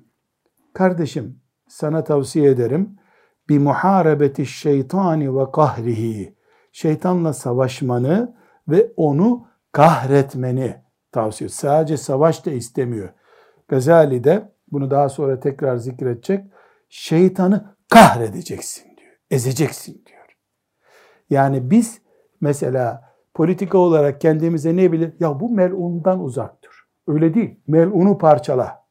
[0.72, 2.98] Kardeşim sana tavsiye ederim
[3.48, 6.34] bi muharebeti şeytani ve kahrihi
[6.72, 8.34] şeytanla savaşmanı
[8.68, 10.76] ve onu kahretmeni
[11.12, 11.50] tavsiye.
[11.50, 13.08] Sadece savaş da istemiyor.
[13.68, 16.44] Gazali de bunu daha sonra tekrar zikredecek.
[16.88, 19.12] Şeytanı kahredeceksin diyor.
[19.30, 20.36] Ezeceksin diyor.
[21.30, 22.00] Yani biz
[22.40, 25.12] mesela politika olarak kendimize ne bilir?
[25.20, 26.74] Ya bu melundan uzaktır.
[27.06, 27.60] Öyle değil.
[27.66, 28.84] Melunu parçala.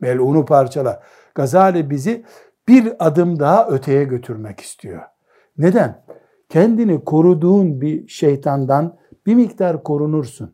[0.00, 1.02] Melunu parçala.
[1.34, 2.24] Gazali bizi
[2.68, 5.02] bir adım daha öteye götürmek istiyor.
[5.58, 6.04] Neden?
[6.49, 10.53] Kendini koruduğun bir şeytandan bir miktar korunursun.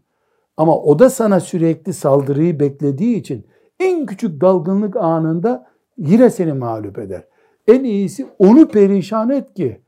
[0.58, 3.48] Ama o da sana sürekli saldırıyı beklediği için
[3.80, 5.68] en küçük dalgınlık anında
[5.98, 7.28] yine seni mağlup eder.
[7.68, 9.82] En iyisi onu perişan et ki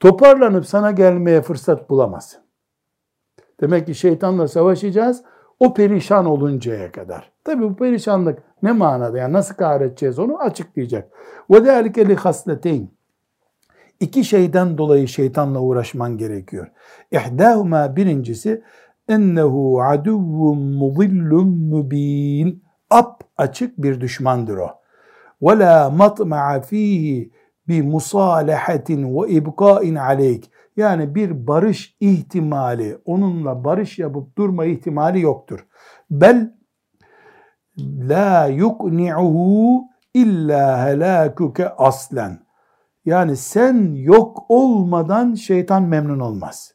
[0.00, 2.40] toparlanıp sana gelmeye fırsat bulamazsın.
[3.60, 5.22] Demek ki şeytanla savaşacağız
[5.60, 7.32] o perişan oluncaya kadar.
[7.44, 11.10] Tabi bu perişanlık ne manada yani nasıl kahredeceğiz onu açıklayacak.
[11.50, 12.86] وَذَٰلِكَ لِخَسْلَتَيْنِ
[14.03, 16.67] İki şeyden dolayı şeytanla uğraşman gerekiyor.
[17.11, 18.63] İhdâhumâ birincisi
[19.09, 22.63] ennehu aduvvun mudillun mubin.
[22.89, 24.69] Ap açık bir düşmandır o.
[25.41, 27.31] Ve la matma'a fihi
[27.67, 30.51] bi musalahatin ve ibqa'in aleyk.
[30.77, 35.65] Yani bir barış ihtimali, onunla barış yapıp durma ihtimali yoktur.
[36.11, 36.53] Bel
[37.79, 42.42] la yukni'uhu illa helakuke aslen.
[43.04, 46.74] Yani sen yok olmadan şeytan memnun olmaz.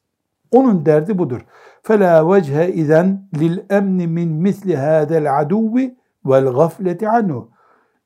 [0.52, 1.46] Onun derdi budur.
[1.84, 7.48] فَلَا وَجْهَ اِذَنْ لِلْاَمْنِ مِنْ مِثْلِ هَذَا الْعَدُوِّ وَالْغَفْلَةِ عَنْهُ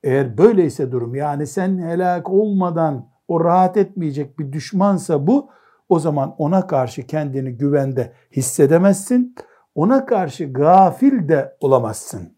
[0.04, 5.50] Eğer böyleyse durum yani sen helak olmadan o rahat etmeyecek bir düşmansa bu
[5.90, 9.36] o zaman ona karşı kendini güvende hissedemezsin.
[9.76, 12.38] Ona karşı gafil de olamazsın.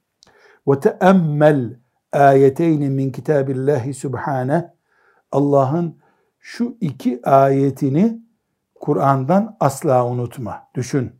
[0.68, 1.80] Ve teemmel
[2.12, 4.73] ayeteyni min kitabillahi subhane
[5.35, 5.97] Allah'ın
[6.39, 8.23] şu iki ayetini
[8.75, 10.69] Kur'an'dan asla unutma.
[10.75, 11.13] Düşün.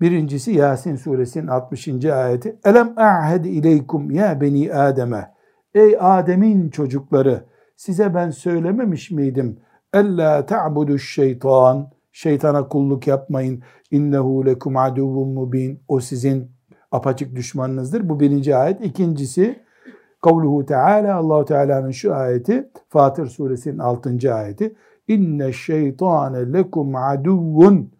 [0.00, 2.04] Birincisi Yasin suresinin 60.
[2.04, 2.56] ayeti.
[2.64, 5.34] Elem a'hed ileykum ya beni Adem'e.
[5.74, 7.44] Ey Adem'in çocukları
[7.76, 9.58] size ben söylememiş miydim?
[9.94, 11.90] Ella ta'budu şeytan.
[12.12, 13.62] Şeytana kulluk yapmayın.
[13.90, 15.82] İnnehu lekum aduvun mubin.
[15.88, 16.50] O sizin
[16.92, 18.08] apaçık düşmanınızdır.
[18.08, 18.84] Bu birinci ayet.
[18.84, 19.60] İkincisi
[20.20, 24.34] kavluhu Teala Allahu Teala'nın şu ayeti Fatır suresinin 6.
[24.34, 24.76] ayeti.
[25.08, 27.92] İnne şeytane lekum aduvun.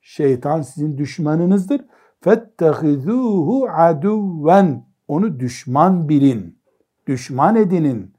[0.00, 1.80] Şeytan sizin düşmanınızdır.
[2.20, 4.84] Fettehizuhu aduven.
[5.08, 6.58] Onu düşman bilin.
[7.06, 8.14] Düşman edinin.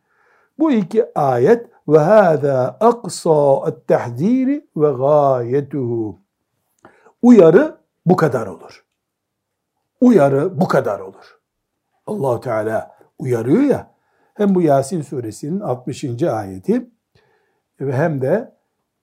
[0.60, 6.20] Bu iki ayet ve hâzâ aksa et-tehzîri ve gâyetuhu.
[7.22, 8.86] Uyarı bu kadar olur.
[10.02, 11.40] Uyarı bu kadar olur.
[12.08, 13.95] allah Teala uyarıyor ya,
[14.35, 16.23] hem bu Yasin suresinin 60.
[16.23, 16.91] ayeti
[17.81, 18.55] ve hem de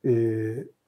[0.06, 0.12] e,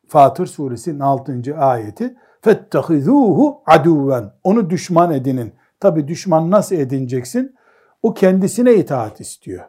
[0.08, 1.58] Fatır suresinin 6.
[1.58, 5.54] ayeti فَاتَّخِذُوهُ aduven Onu düşman edinin.
[5.80, 7.56] Tabi düşman nasıl edineceksin?
[8.04, 9.64] O kendisine itaat istiyor.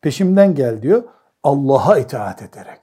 [0.00, 1.02] Peşimden gel diyor.
[1.42, 2.80] Allah'a itaat ederek.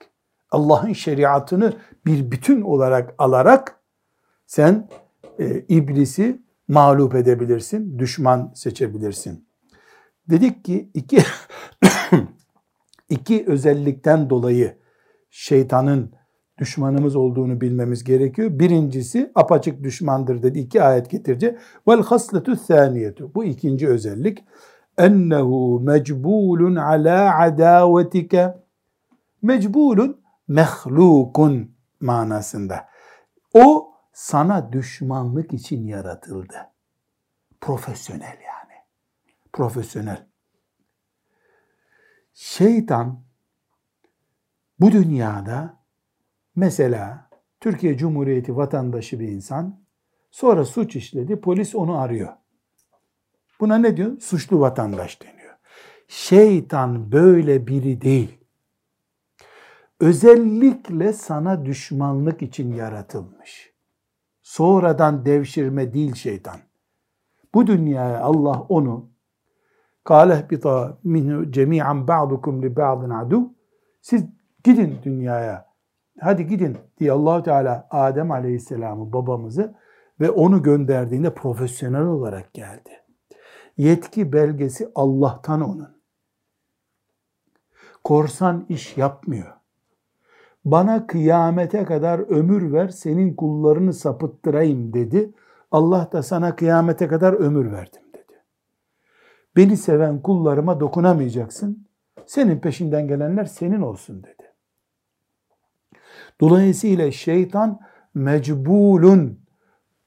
[0.52, 1.74] Allah'ın şeriatını
[2.06, 3.80] bir bütün olarak alarak
[4.48, 4.90] sen
[5.40, 9.48] e, iblisi mağlup edebilirsin, düşman seçebilirsin.
[10.31, 11.19] Dedik ki iki
[13.09, 14.79] iki özellikten dolayı
[15.31, 16.13] şeytanın
[16.59, 18.59] düşmanımız olduğunu bilmemiz gerekiyor.
[18.59, 20.59] Birincisi apaçık düşmandır dedi.
[20.59, 21.59] iki ayet getirince.
[21.89, 23.35] Vel hasletu thaniyetu.
[23.35, 24.45] Bu ikinci özellik.
[24.99, 28.55] Ennehu mecbulun ala adavetike.
[29.43, 32.89] Mecbulun mehlukun manasında.
[33.55, 36.55] O sana düşmanlık için yaratıldı.
[37.61, 38.64] Profesyonel yani.
[39.55, 40.27] Profesyonel.
[42.35, 43.25] Şeytan
[44.81, 45.85] bu dünyada
[46.57, 49.85] mesela Türkiye Cumhuriyeti vatandaşı bir insan
[50.31, 52.33] sonra suç işledi, polis onu arıyor.
[53.61, 54.21] Buna ne diyor?
[54.21, 55.55] Suçlu vatandaş deniyor.
[56.09, 58.39] Şeytan böyle biri değil.
[60.01, 63.73] Özellikle sana düşmanlık için yaratılmış.
[64.43, 66.59] Sonradan devşirme değil şeytan.
[67.55, 69.14] Bu dünyaya Allah onu
[70.05, 73.55] Kâle bita minhu cemi'an ba'dukum li ba'din adu.
[74.01, 74.25] Siz
[74.65, 75.67] gidin dünyaya.
[76.21, 79.75] Hadi gidin diye Allahu Teala Adem Aleyhisselam'ı babamızı
[80.21, 82.91] ve onu gönderdiğinde profesyonel olarak geldi.
[83.77, 85.95] Yetki belgesi Allah'tan onun.
[88.05, 89.53] Korsan iş yapmıyor.
[90.65, 95.33] Bana kıyamete kadar ömür ver, senin kullarını sapıttırayım dedi.
[95.71, 98.04] Allah da sana kıyamete kadar ömür verdim.
[99.57, 101.87] Beni seven kullarıma dokunamayacaksın.
[102.27, 104.53] Senin peşinden gelenler senin olsun dedi.
[106.41, 107.81] Dolayısıyla şeytan
[108.15, 109.41] mecbulun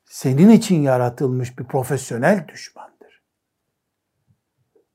[0.06, 3.24] senin için yaratılmış bir profesyonel düşmandır.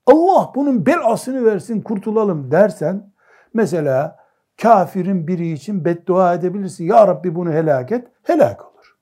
[0.07, 3.12] Allah bunun belasını versin kurtulalım dersen
[3.55, 4.17] mesela
[4.62, 6.85] kafirin biri için beddua edebilirsin.
[6.85, 8.09] Ya Rabbi bunu helak et.
[8.23, 8.97] Helak olur.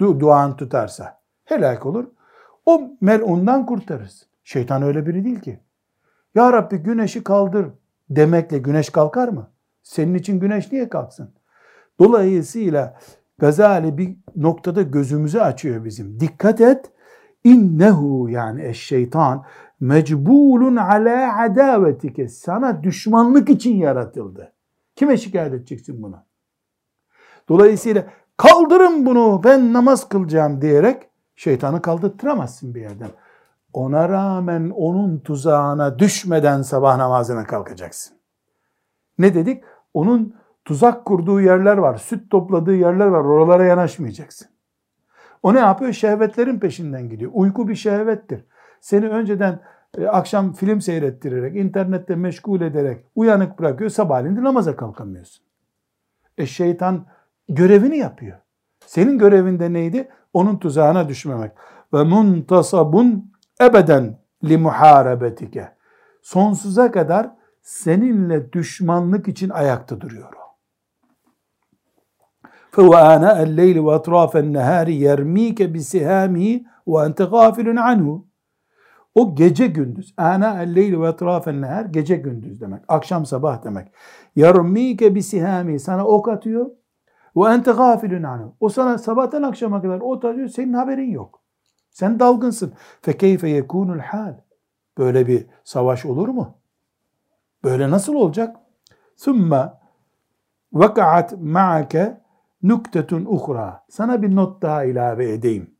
[0.00, 2.06] Du duan tutarsa helak olur.
[2.66, 4.33] O melundan kurtarırsın.
[4.44, 5.60] Şeytan öyle biri değil ki.
[6.34, 7.66] Ya Rabbi güneşi kaldır
[8.10, 9.50] demekle güneş kalkar mı?
[9.82, 11.34] Senin için güneş niye kalksın?
[11.98, 12.98] Dolayısıyla
[13.38, 16.20] Gazali bir noktada gözümüzü açıyor bizim.
[16.20, 16.90] Dikkat et.
[17.44, 19.44] İnnehu yani eşşeytan
[19.80, 22.28] mecbulun ala adavetike.
[22.28, 24.52] Sana düşmanlık için yaratıldı.
[24.96, 26.16] Kime şikayet edeceksin bunu?
[27.48, 31.02] Dolayısıyla kaldırın bunu ben namaz kılacağım diyerek
[31.36, 33.08] şeytanı kaldırttıramazsın bir yerden.
[33.74, 38.16] Ona rağmen onun tuzağına düşmeden sabah namazına kalkacaksın.
[39.18, 39.64] Ne dedik?
[39.94, 40.34] Onun
[40.64, 43.24] tuzak kurduğu yerler var, süt topladığı yerler var.
[43.24, 44.48] Oralara yanaşmayacaksın.
[45.42, 45.92] O ne yapıyor?
[45.92, 47.30] Şehvetlerin peşinden gidiyor.
[47.34, 48.44] Uyku bir şehvettir.
[48.80, 49.60] Seni önceden
[49.98, 53.90] e, akşam film seyrettirerek, internette meşgul ederek uyanık bırakıyor.
[53.90, 55.44] Sabahleyin de namaza kalkamıyorsun.
[56.38, 57.06] E şeytan
[57.48, 58.38] görevini yapıyor.
[58.86, 60.08] Senin görevinde neydi?
[60.32, 61.52] Onun tuzağına düşmemek.
[61.94, 65.69] Ve muntasabun ebeden li muharebetike.
[66.21, 70.49] Sonsuza kadar seninle düşmanlık için ayakta duruyor o.
[72.71, 78.29] فَهُوَ آنَاءَ اللَّيْلِ وَاَطْرَافَ النَّهَارِ يَرْم۪يكَ بِسِهَامِهِ وَاَنْتَ غَافِلٌ عَنْهُ
[79.15, 80.13] O gece gündüz.
[80.17, 82.83] Ana el-leyli ve etrafen nehar gece gündüz demek.
[82.87, 83.87] Akşam sabah demek.
[84.35, 86.71] Yarmike bisihami sana ok atıyor.
[87.35, 88.55] Ve ente gafilun anhu.
[88.59, 90.47] O sana sabahtan akşama kadar ok atıyor.
[90.47, 91.42] Senin haberin yok.
[91.94, 92.72] Sen dalgınsın.
[93.02, 94.34] Fe keyfe yekunul hal.
[94.98, 96.58] Böyle bir savaş olur mu?
[97.64, 98.56] Böyle nasıl olacak?
[99.16, 99.72] Sümme
[100.72, 102.20] vakaat ma'ake
[102.62, 103.84] nuktetun uhra.
[103.88, 105.70] Sana bir not daha ilave edeyim.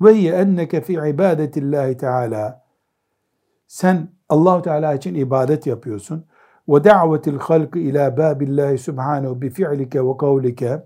[0.00, 2.64] Ve hiye enneke fi ibadetillahi teala.
[3.66, 6.26] Sen allah Teala için ibadet yapıyorsun.
[6.68, 10.82] Ve da'vetil halkı ila babillahi subhanehu bi fi'like ve kavlike.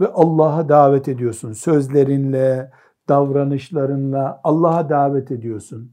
[0.00, 1.52] Ve Allah'a davet ediyorsun.
[1.52, 2.70] Sözlerinle,
[3.08, 5.92] davranışlarınla Allah'a davet ediyorsun.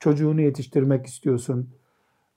[0.00, 1.74] Çocuğunu yetiştirmek istiyorsun.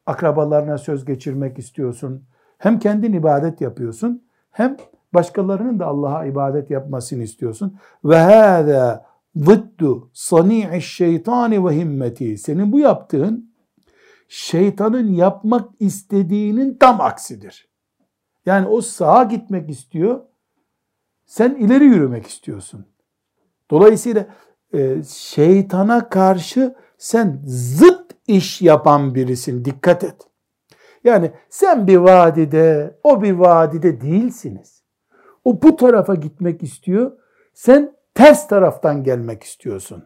[0.05, 2.23] Akrabalarına söz geçirmek istiyorsun.
[2.57, 4.77] Hem kendin ibadet yapıyorsun hem
[5.13, 7.77] başkalarının da Allah'a ibadet yapmasını istiyorsun.
[8.05, 9.05] Ve hâzâ
[9.35, 12.37] zıddu sani'i şeytani ve himmeti.
[12.37, 13.51] Senin bu yaptığın
[14.27, 17.69] şeytanın yapmak istediğinin tam aksidir.
[18.45, 20.21] Yani o sağa gitmek istiyor,
[21.25, 22.85] sen ileri yürümek istiyorsun.
[23.71, 24.25] Dolayısıyla
[24.73, 29.65] e, şeytana karşı sen zıt iş yapan birisin.
[29.65, 30.15] Dikkat et.
[31.03, 34.83] Yani sen bir vadide, o bir vadide değilsiniz.
[35.45, 37.11] O bu tarafa gitmek istiyor.
[37.53, 40.03] Sen ters taraftan gelmek istiyorsun.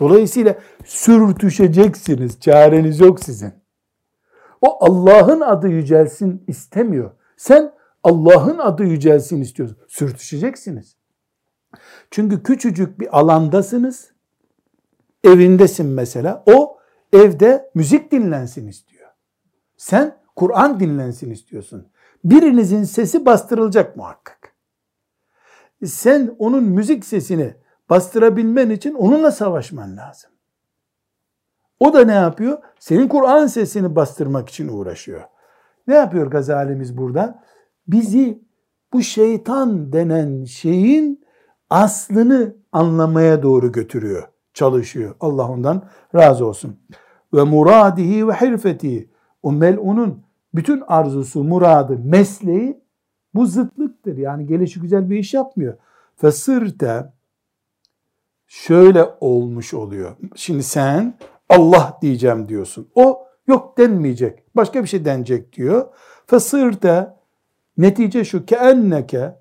[0.00, 2.40] Dolayısıyla sürtüşeceksiniz.
[2.40, 3.52] Çareniz yok sizin.
[4.60, 7.10] O Allah'ın adı yücelsin istemiyor.
[7.36, 7.72] Sen
[8.02, 9.78] Allah'ın adı yücelsin istiyorsun.
[9.88, 10.96] Sürtüşeceksiniz.
[12.10, 14.12] Çünkü küçücük bir alandasınız.
[15.24, 16.44] Evindesin mesela.
[16.46, 16.78] O
[17.12, 19.10] evde müzik dinlensin istiyor.
[19.76, 21.88] Sen Kur'an dinlensin istiyorsun.
[22.24, 24.52] Birinizin sesi bastırılacak muhakkak.
[25.84, 27.54] Sen onun müzik sesini
[27.90, 30.30] bastırabilmen için onunla savaşman lazım.
[31.80, 32.58] O da ne yapıyor?
[32.78, 35.22] Senin Kur'an sesini bastırmak için uğraşıyor.
[35.86, 37.42] Ne yapıyor Gazalimiz burada?
[37.88, 38.42] Bizi
[38.92, 41.25] bu şeytan denen şeyin
[41.70, 45.14] aslını anlamaya doğru götürüyor, çalışıyor.
[45.20, 46.76] Allah ondan razı olsun.
[47.34, 49.10] Ve muradihi ve hirfeti.
[49.42, 50.22] O mel'unun
[50.54, 52.80] bütün arzusu, muradı, mesleği
[53.34, 54.16] bu zıtlıktır.
[54.16, 55.74] Yani gelişi güzel bir iş yapmıyor.
[56.16, 57.12] Fesırte
[58.46, 60.16] şöyle olmuş oluyor.
[60.34, 62.88] Şimdi sen Allah diyeceğim diyorsun.
[62.94, 64.56] O yok denmeyecek.
[64.56, 65.86] Başka bir şey denecek diyor.
[66.26, 67.16] Fesırte
[67.78, 69.36] netice şu ki enneke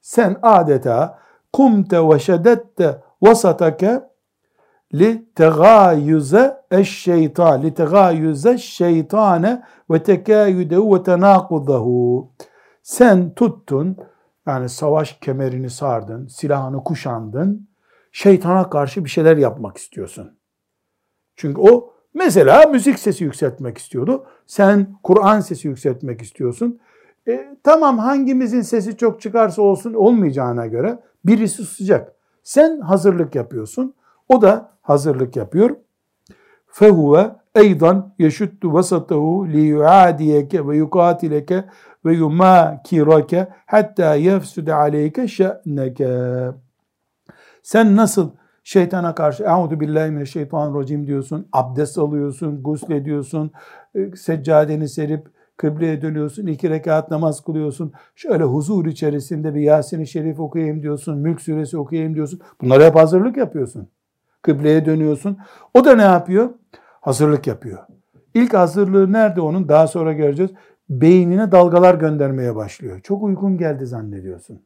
[0.00, 1.18] sen adeta
[1.58, 4.02] kumte ve şedette vasatake
[4.94, 12.32] li tegayüze eşşeytan li tegayüze şeytane ve tekayüdehu ve tenakudahu
[12.82, 13.96] sen tuttun
[14.46, 17.68] yani savaş kemerini sardın, silahını kuşandın,
[18.12, 20.38] şeytana karşı bir şeyler yapmak istiyorsun.
[21.36, 24.26] Çünkü o mesela müzik sesi yükseltmek istiyordu.
[24.46, 26.80] Sen Kur'an sesi yükseltmek istiyorsun.
[27.28, 32.12] E, tamam hangimizin sesi çok çıkarsa olsun olmayacağına göre birisi susacak.
[32.42, 33.94] Sen hazırlık yapıyorsun.
[34.28, 35.76] O da hazırlık yapıyor.
[38.72, 41.64] Vasatahu li yuadiyeke ve yukatileke
[42.04, 46.08] ve yumakirake hatta yefsude aleyke şe'neke.
[47.62, 48.30] Sen nasıl
[48.64, 53.50] şeytana karşı Euzu billahi mineşşeytanirracim diyorsun, abdest alıyorsun, ediyorsun,
[53.94, 55.28] e, seccadeni serip
[55.58, 61.40] kıbleye dönüyorsun, iki rekat namaz kılıyorsun, şöyle huzur içerisinde bir Yasin-i Şerif okuyayım diyorsun, Mülk
[61.40, 62.40] Suresi okuyayım diyorsun.
[62.60, 63.88] Bunları hep hazırlık yapıyorsun.
[64.42, 65.38] Kıbleye dönüyorsun.
[65.74, 66.50] O da ne yapıyor?
[67.00, 67.78] Hazırlık yapıyor.
[68.34, 69.68] İlk hazırlığı nerede onun?
[69.68, 70.50] Daha sonra göreceğiz.
[70.88, 73.00] Beynine dalgalar göndermeye başlıyor.
[73.00, 74.62] Çok uykun geldi zannediyorsun.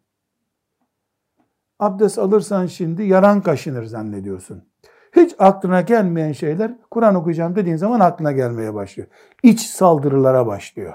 [1.78, 4.71] Abdest alırsan şimdi yaran kaşınır zannediyorsun.
[5.16, 9.08] Hiç aklına gelmeyen şeyler Kur'an okuyacağım dediğin zaman aklına gelmeye başlıyor.
[9.42, 10.92] İç saldırılara başlıyor.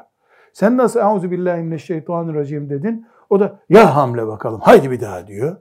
[0.53, 3.07] Sen nasıl Euzu billahi mineşşeytanirracim dedin?
[3.29, 4.59] O da ya hamle bakalım.
[4.59, 5.55] Haydi bir daha diyor.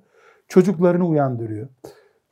[0.48, 1.68] Çocuklarını uyandırıyor.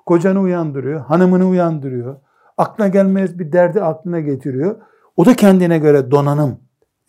[0.06, 1.00] Kocanı uyandırıyor.
[1.00, 2.16] Hanımını uyandırıyor.
[2.58, 4.76] Aklına gelmez bir derdi aklına getiriyor.
[5.16, 6.60] O da kendine göre donanım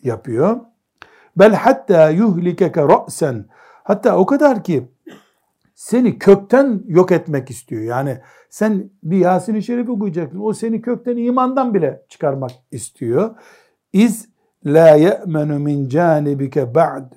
[0.02, 0.56] yapıyor.
[1.36, 3.46] Bel hatta yuhlikeke ra'sen.
[3.82, 4.88] Hatta o kadar ki
[5.76, 7.82] seni kökten yok etmek istiyor.
[7.82, 8.20] Yani
[8.50, 10.40] sen bir Yasin-i Şerif okuyacaksın.
[10.40, 13.34] O seni kökten imandan bile çıkarmak istiyor.
[13.92, 14.28] İz
[14.66, 17.12] la ye'menu min canibike ba'd.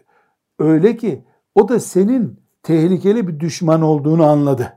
[0.60, 4.74] Öyle ki o da senin tehlikeli bir düşman olduğunu anladı.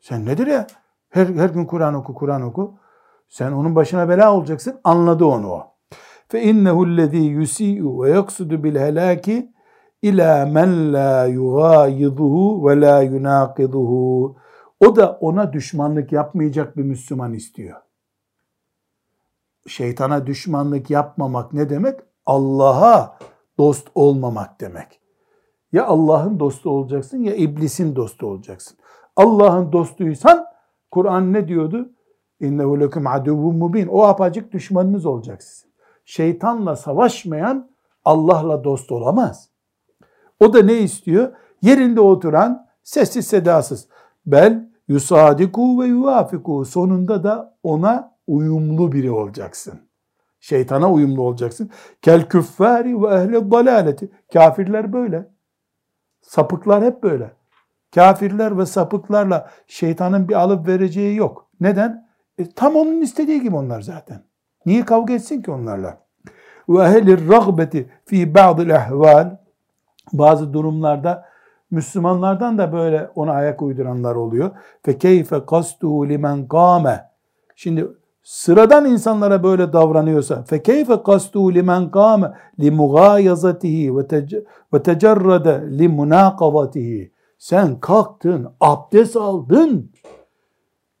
[0.00, 0.66] Sen nedir ya?
[1.10, 2.78] Her, her gün Kur'an oku, Kur'an oku.
[3.28, 4.80] Sen onun başına bela olacaksın.
[4.84, 5.74] Anladı onu o.
[6.28, 9.52] Fe innehu lezî yusi'u ve yaksudu bil helâki
[10.02, 14.36] ila men la yugayiduhu ve la yunaqiduhu.
[14.80, 17.80] O da ona düşmanlık yapmayacak bir Müslüman istiyor.
[19.66, 22.00] Şeytana düşmanlık yapmamak ne demek?
[22.26, 23.18] Allah'a
[23.58, 25.00] dost olmamak demek.
[25.72, 28.78] Ya Allah'ın dostu olacaksın ya iblisin dostu olacaksın.
[29.16, 30.46] Allah'ın dostuysan
[30.90, 31.92] Kur'an ne diyordu?
[32.40, 33.86] İnnehu lekum aduvun mubin.
[33.86, 35.42] O apacık düşmanınız olacak.
[36.04, 37.70] Şeytanla savaşmayan
[38.04, 39.51] Allah'la dost olamaz.
[40.42, 41.32] O da ne istiyor?
[41.62, 43.88] Yerinde oturan sessiz sedasız.
[44.26, 46.64] Bel yusadiku ve yuvafiku.
[46.64, 49.80] Sonunda da ona uyumlu biri olacaksın.
[50.40, 51.70] Şeytana uyumlu olacaksın.
[52.02, 54.10] Kel küffari ve ehle dalaleti.
[54.32, 55.28] Kafirler böyle.
[56.20, 57.32] Sapıklar hep böyle.
[57.94, 61.48] Kafirler ve sapıklarla şeytanın bir alıp vereceği yok.
[61.60, 62.08] Neden?
[62.38, 64.24] E, tam onun istediği gibi onlar zaten.
[64.66, 65.98] Niye kavga etsin ki onlarla?
[66.68, 69.41] Ve ehlir ragbeti fi ba'dil ehval
[70.12, 71.24] bazı durumlarda
[71.70, 74.50] Müslümanlardan da böyle ona ayak uyduranlar oluyor.
[74.82, 77.10] Fe keyfe kastu limen kâme.
[77.56, 77.88] Şimdi
[78.22, 83.96] sıradan insanlara böyle davranıyorsa fe keyfe kastu limen kâme li mugâyazatihi
[84.72, 87.12] ve tecerrede li munâkavatihi.
[87.38, 89.90] Sen kalktın, abdest aldın,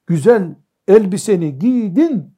[0.06, 0.54] güzel
[0.88, 2.34] elbiseni giydin,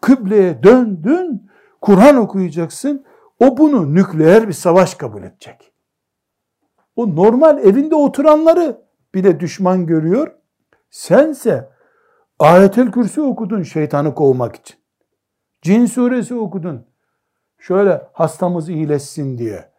[0.00, 1.50] kıbleye döndün,
[1.80, 3.04] Kur'an okuyacaksın.
[3.40, 5.73] O bunu nükleer bir savaş kabul edecek.
[6.96, 8.80] O normal evinde oturanları
[9.14, 10.34] bile düşman görüyor.
[10.90, 11.68] Sense
[12.38, 14.76] ayetel kürsü okudun şeytanı kovmak için.
[15.62, 16.86] Cin suresi okudun.
[17.58, 19.70] Şöyle hastamız iyileşsin diye.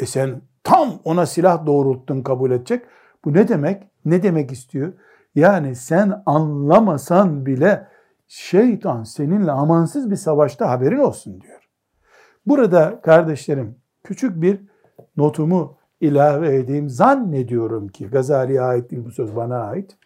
[0.00, 2.84] E sen tam ona silah doğrulttun kabul edecek.
[3.24, 3.82] Bu ne demek?
[4.04, 4.92] Ne demek istiyor?
[5.34, 7.88] Yani sen anlamasan bile
[8.28, 11.68] şeytan seninle amansız bir savaşta haberin olsun diyor.
[12.46, 14.60] Burada kardeşlerim küçük bir
[15.16, 16.88] notumu ilave edeyim.
[16.88, 19.96] Zannediyorum ki Gazali'ye ait değil bu söz bana ait.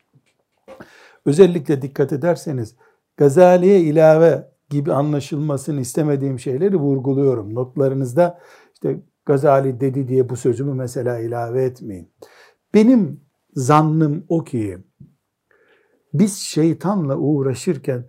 [1.26, 2.74] Özellikle dikkat ederseniz
[3.16, 7.55] Gazali'ye ilave gibi anlaşılmasını istemediğim şeyleri vurguluyorum.
[7.55, 8.38] Notlarınızda
[8.74, 12.11] işte Gazali dedi diye bu sözümü mesela ilave etmeyin.
[12.74, 13.20] Benim
[13.55, 14.78] zannım o ki
[16.14, 18.07] biz şeytanla uğraşırken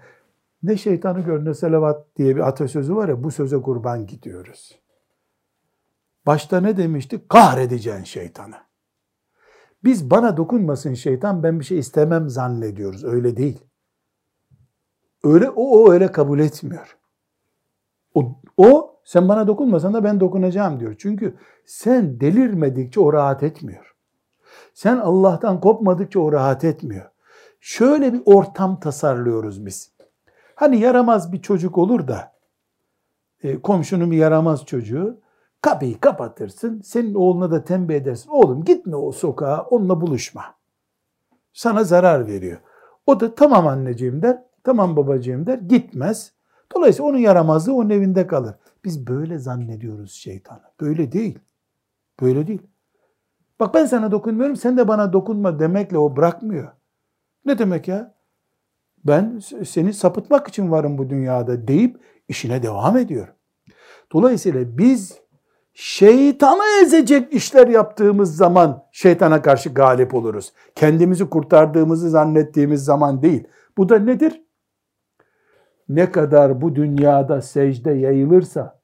[0.63, 4.79] ne şeytanı gör ne selavat diye bir atasözü var ya bu söze kurban gidiyoruz.
[6.25, 7.27] Başta ne demişti?
[7.27, 8.55] Kahredeceğin şeytanı.
[9.83, 13.03] Biz bana dokunmasın şeytan ben bir şey istemem zannediyoruz.
[13.03, 13.59] Öyle değil.
[15.23, 16.97] Öyle o, o öyle kabul etmiyor.
[18.13, 20.95] O, o sen bana dokunmasan da ben dokunacağım diyor.
[20.97, 23.95] Çünkü sen delirmedikçe o rahat etmiyor.
[24.73, 27.09] Sen Allah'tan kopmadıkça o rahat etmiyor.
[27.59, 29.91] Şöyle bir ortam tasarlıyoruz biz.
[30.55, 32.33] Hani yaramaz bir çocuk olur da
[33.43, 35.21] e, komşunun bir yaramaz çocuğu
[35.65, 36.81] kapıyı kapatırsın.
[36.81, 38.29] Senin oğluna da tembih edersin.
[38.29, 40.43] Oğlum gitme o sokağa onunla buluşma.
[41.53, 42.57] Sana zarar veriyor.
[43.07, 44.43] O da tamam anneciğim der.
[44.63, 45.57] Tamam babacığım der.
[45.57, 46.33] Gitmez.
[46.75, 48.55] Dolayısıyla onun yaramazlığı onun evinde kalır.
[48.83, 50.61] Biz böyle zannediyoruz şeytanı.
[50.81, 51.39] Böyle değil.
[52.21, 52.61] Böyle değil.
[53.59, 56.71] Bak ben sana dokunmuyorum, sen de bana dokunma demekle o bırakmıyor.
[57.45, 58.15] Ne demek ya?
[59.05, 63.27] Ben seni sapıtmak için varım bu dünyada deyip işine devam ediyor.
[64.13, 65.24] Dolayısıyla biz
[65.75, 70.53] şeytanı ezecek işler yaptığımız zaman şeytana karşı galip oluruz.
[70.75, 73.47] Kendimizi kurtardığımızı zannettiğimiz zaman değil.
[73.77, 74.41] Bu da nedir?
[75.89, 78.79] Ne kadar bu dünyada secde yayılırsa,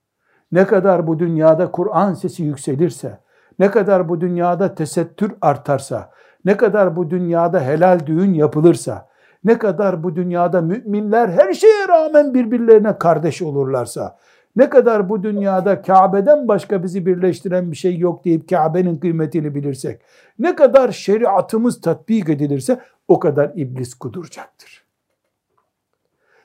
[0.52, 3.20] ne kadar bu dünyada Kur'an sesi yükselirse,
[3.60, 6.12] ne kadar bu dünyada tesettür artarsa,
[6.46, 9.10] ne kadar bu dünyada helal düğün yapılırsa,
[9.44, 14.18] ne kadar bu dünyada müminler her şeye rağmen birbirlerine kardeş olurlarsa,
[14.56, 20.02] ne kadar bu dünyada Kabe'den başka bizi birleştiren bir şey yok deyip Kabe'nin kıymetini bilirsek,
[20.39, 24.86] ne kadar şeriatımız tatbik edilirse o kadar iblis kuduracaktır.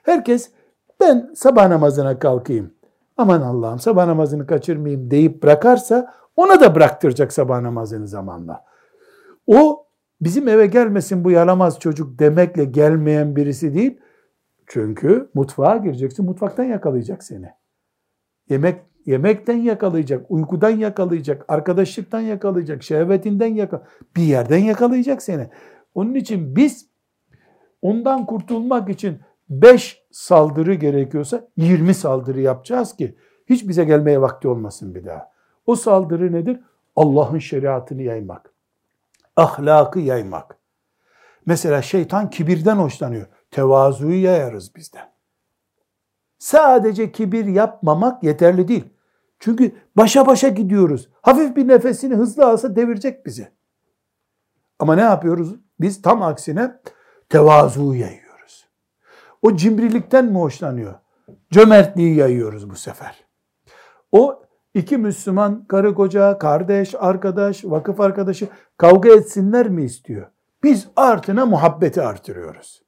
[0.02, 0.50] Herkes
[1.00, 2.74] ben sabah namazına kalkayım,
[3.16, 8.64] aman Allah'ım sabah namazını kaçırmayayım deyip bırakarsa ona da bıraktıracak sabah namazını zamanla.
[9.46, 9.86] O
[10.20, 14.00] bizim eve gelmesin bu yaramaz çocuk demekle gelmeyen birisi değil.
[14.66, 17.50] Çünkü mutfağa gireceksin, mutfaktan yakalayacak seni.
[18.48, 25.48] Yemek yemekten yakalayacak, uykudan yakalayacak, arkadaşlıktan yakalayacak, şehvetinden yakalayacak, bir yerden yakalayacak seni.
[25.94, 26.86] Onun için biz
[27.82, 33.16] ondan kurtulmak için 5 saldırı gerekiyorsa 20 saldırı yapacağız ki
[33.46, 35.30] hiç bize gelmeye vakti olmasın bir daha.
[35.66, 36.60] O saldırı nedir?
[36.96, 38.52] Allah'ın şeriatını yaymak.
[39.36, 40.58] Ahlakı yaymak.
[41.46, 43.26] Mesela şeytan kibirden hoşlanıyor.
[43.50, 45.15] Tevazuyu yayarız bizden.
[46.38, 48.84] Sadece kibir yapmamak yeterli değil.
[49.38, 51.08] Çünkü başa başa gidiyoruz.
[51.22, 53.48] Hafif bir nefesini hızlı alsa devirecek bizi.
[54.78, 55.54] Ama ne yapıyoruz?
[55.80, 56.80] Biz tam aksine
[57.28, 58.68] tevazu yayıyoruz.
[59.42, 60.94] O cimrilikten mi hoşlanıyor?
[61.50, 63.24] Cömertliği yayıyoruz bu sefer.
[64.12, 64.42] O
[64.74, 70.26] iki Müslüman karı koca, kardeş, arkadaş, vakıf arkadaşı kavga etsinler mi istiyor?
[70.62, 72.82] Biz artına muhabbeti artırıyoruz.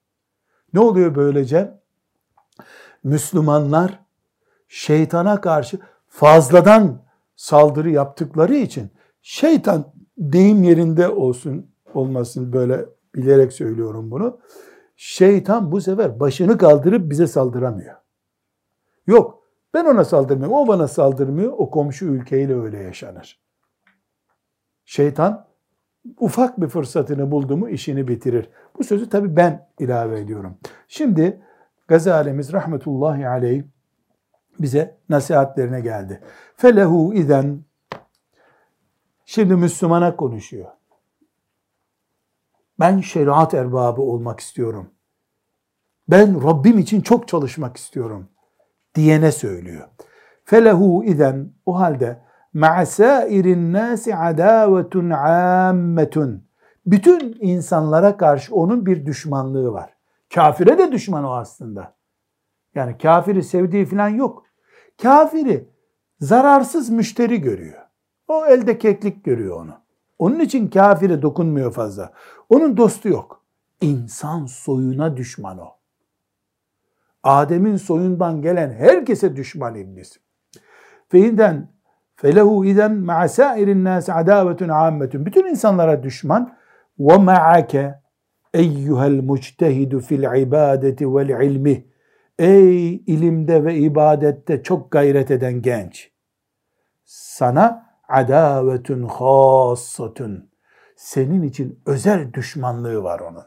[0.73, 1.81] Ne oluyor böylece?
[3.05, 4.01] Müslümanlar
[4.69, 5.79] şeytana karşı
[6.09, 7.03] fazladan
[7.37, 8.91] saldırı yaptıkları için
[9.23, 12.85] şeytan deyim yerinde olsun olmasın böyle
[13.15, 14.39] bilerek söylüyorum bunu.
[14.97, 17.95] Şeytan bu sefer başını kaldırıp bize saldıramıyor.
[19.07, 19.43] Yok
[19.75, 23.41] ben ona saldırmıyorum o bana saldırmıyor o komşu ülkeyle öyle yaşanır.
[24.85, 25.47] Şeytan
[26.21, 28.51] ufak bir fırsatını buldu mu işini bitirir.
[28.79, 30.59] Bu sözü tabii ben ilave ediyorum.
[30.89, 31.43] Şimdi
[31.89, 33.65] Gazalemiz rahmetullahi aleyh
[34.61, 36.21] bize nasihatlerine geldi.
[36.57, 37.65] Felehu iden
[39.25, 40.71] şimdi Müslümana konuşuyor.
[42.81, 44.91] Ben şeriat erbabı olmak istiyorum.
[46.09, 48.29] Ben Rabbim için çok çalışmak istiyorum
[48.95, 49.89] diyene söylüyor.
[50.45, 52.21] Felehu iden o halde
[52.53, 56.49] ma'sairin nasi adavetun ammetun.
[56.87, 59.98] Bütün insanlara karşı onun bir düşmanlığı var.
[60.35, 61.95] Kafire de düşman o aslında.
[62.75, 64.45] Yani kafiri sevdiği falan yok.
[65.03, 65.69] Kafiri
[66.21, 67.83] zararsız müşteri görüyor.
[68.29, 69.75] O elde keklik görüyor onu.
[70.19, 72.13] Onun için kafire dokunmuyor fazla.
[72.49, 73.45] Onun dostu yok.
[73.81, 75.69] İnsan soyuna düşman o.
[77.23, 80.17] Adem'in soyundan gelen herkese düşman iblis.
[81.09, 81.69] Feyinden
[82.17, 85.27] felehu iden ma'a sairin nasi adavetun ammetun.
[85.27, 86.59] Bütün insanlara düşman.
[86.99, 88.01] Ve ma'ake
[88.55, 91.85] eyyuhel muctehidu fil ibadeti vel ilmi.
[92.39, 96.11] Ey ilimde ve ibadette çok gayret eden genç.
[97.05, 100.51] Sana adavetun hassatun.
[100.97, 103.45] Senin için özel düşmanlığı var onun.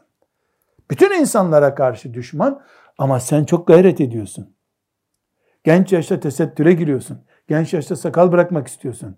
[0.90, 2.62] Bütün insanlara karşı düşman
[2.98, 4.56] ama sen çok gayret ediyorsun.
[5.64, 7.24] Genç yaşta tesettüre giriyorsun.
[7.48, 9.16] Genç yaşta sakal bırakmak istiyorsun.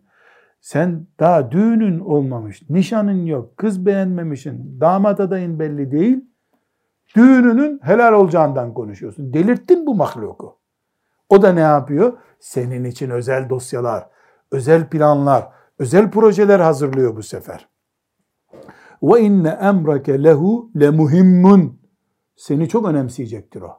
[0.65, 6.25] Sen daha düğünün olmamış, nişanın yok, kız beğenmemişsin, damat adayın belli değil.
[7.17, 9.33] Düğününün helal olacağından konuşuyorsun.
[9.33, 10.59] Delirttin bu mahluku.
[11.29, 12.13] O da ne yapıyor?
[12.41, 14.07] Senin için özel dosyalar,
[14.51, 15.49] özel planlar,
[15.79, 17.69] özel projeler hazırlıyor bu sefer.
[19.03, 21.81] Ve inne emrake lehu le muhimmun.
[22.37, 23.73] Seni çok önemseyecektir o.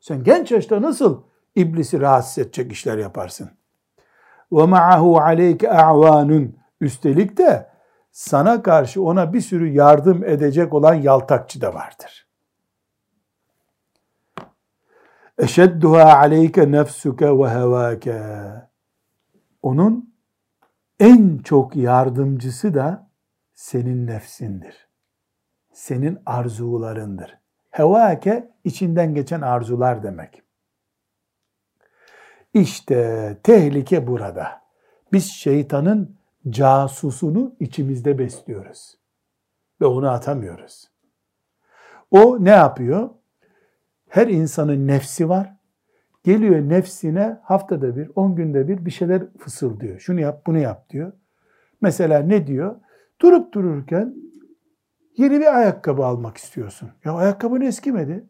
[0.00, 1.22] Sen genç yaşta nasıl
[1.54, 3.50] iblisi rahatsız edecek işler yaparsın?
[4.52, 6.56] Ve ma'ahu aleyke a'vanun.
[6.80, 7.70] Üstelik de
[8.12, 12.26] sana karşı ona bir sürü yardım edecek olan yaltakçı da vardır.
[15.38, 18.22] Eşedduha aleyke nefsuke ve hevâke.
[19.62, 20.14] Onun
[21.00, 23.10] en çok yardımcısı da
[23.54, 24.88] senin nefsindir.
[25.72, 27.38] Senin arzularındır.
[27.70, 30.42] Hevâke içinden geçen arzular demek.
[32.56, 34.62] İşte tehlike burada.
[35.12, 36.16] Biz şeytanın
[36.50, 38.98] casusunu içimizde besliyoruz.
[39.80, 40.90] Ve onu atamıyoruz.
[42.10, 43.10] O ne yapıyor?
[44.08, 45.56] Her insanın nefsi var.
[46.24, 49.98] Geliyor nefsine haftada bir, on günde bir bir şeyler fısıldıyor.
[50.00, 51.12] Şunu yap, bunu yap diyor.
[51.80, 52.76] Mesela ne diyor?
[53.20, 54.14] Durup dururken
[55.16, 56.90] yeni bir ayakkabı almak istiyorsun.
[57.04, 58.26] Ya ayakkabın eskimedi.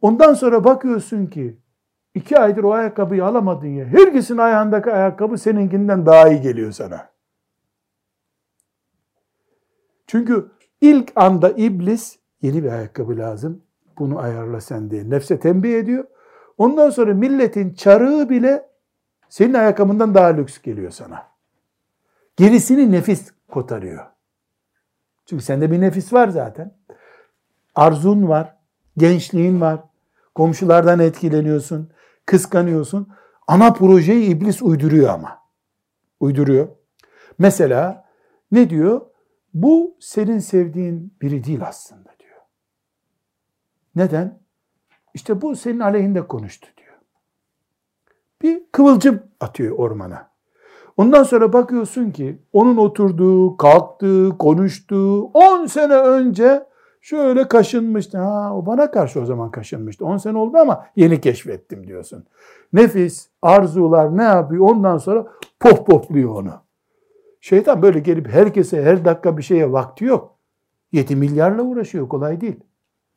[0.00, 1.58] Ondan sonra bakıyorsun ki
[2.14, 3.86] iki aydır o ayakkabıyı alamadın ya.
[3.86, 7.10] Herkesin ayağındaki ayakkabı seninkinden daha iyi geliyor sana.
[10.06, 10.50] Çünkü
[10.80, 13.62] ilk anda iblis yeni bir ayakkabı lazım.
[13.98, 16.04] Bunu ayarla sen diye nefse tembih ediyor.
[16.58, 18.68] Ondan sonra milletin çarığı bile
[19.28, 21.26] senin ayakkabından daha lüks geliyor sana.
[22.36, 24.06] Gerisini nefis kotarıyor.
[25.26, 26.74] Çünkü sende bir nefis var zaten.
[27.74, 28.56] Arzun var,
[28.96, 29.80] gençliğin var,
[30.34, 31.90] komşulardan etkileniyorsun,
[32.30, 33.08] kıskanıyorsun.
[33.46, 35.38] Ana projeyi iblis uyduruyor ama.
[36.20, 36.68] Uyduruyor.
[37.38, 38.04] Mesela
[38.52, 39.00] ne diyor?
[39.54, 42.40] Bu senin sevdiğin biri değil aslında diyor.
[43.96, 44.40] Neden?
[45.14, 46.94] İşte bu senin aleyhinde konuştu diyor.
[48.42, 50.30] Bir kıvılcım atıyor ormana.
[50.96, 56.66] Ondan sonra bakıyorsun ki onun oturduğu, kalktığı, konuştuğu 10 sene önce
[57.00, 58.18] şöyle kaşınmıştı.
[58.18, 60.04] Ha o bana karşı o zaman kaşınmıştı.
[60.04, 62.24] 10 sene oldu ama yeni keşfettim diyorsun.
[62.72, 64.68] Nefis, arzular ne yapıyor?
[64.68, 65.26] Ondan sonra
[65.60, 66.52] pop popluyor onu.
[67.40, 70.36] Şeytan böyle gelip herkese her dakika bir şeye vakti yok.
[70.92, 72.60] 7 milyarla uğraşıyor kolay değil.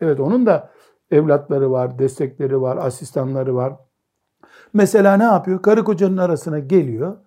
[0.01, 0.69] Evet onun da
[1.11, 3.73] evlatları var, destekleri var, asistanları var.
[4.73, 5.61] Mesela ne yapıyor?
[5.61, 7.17] Karı kocanın arasına geliyor.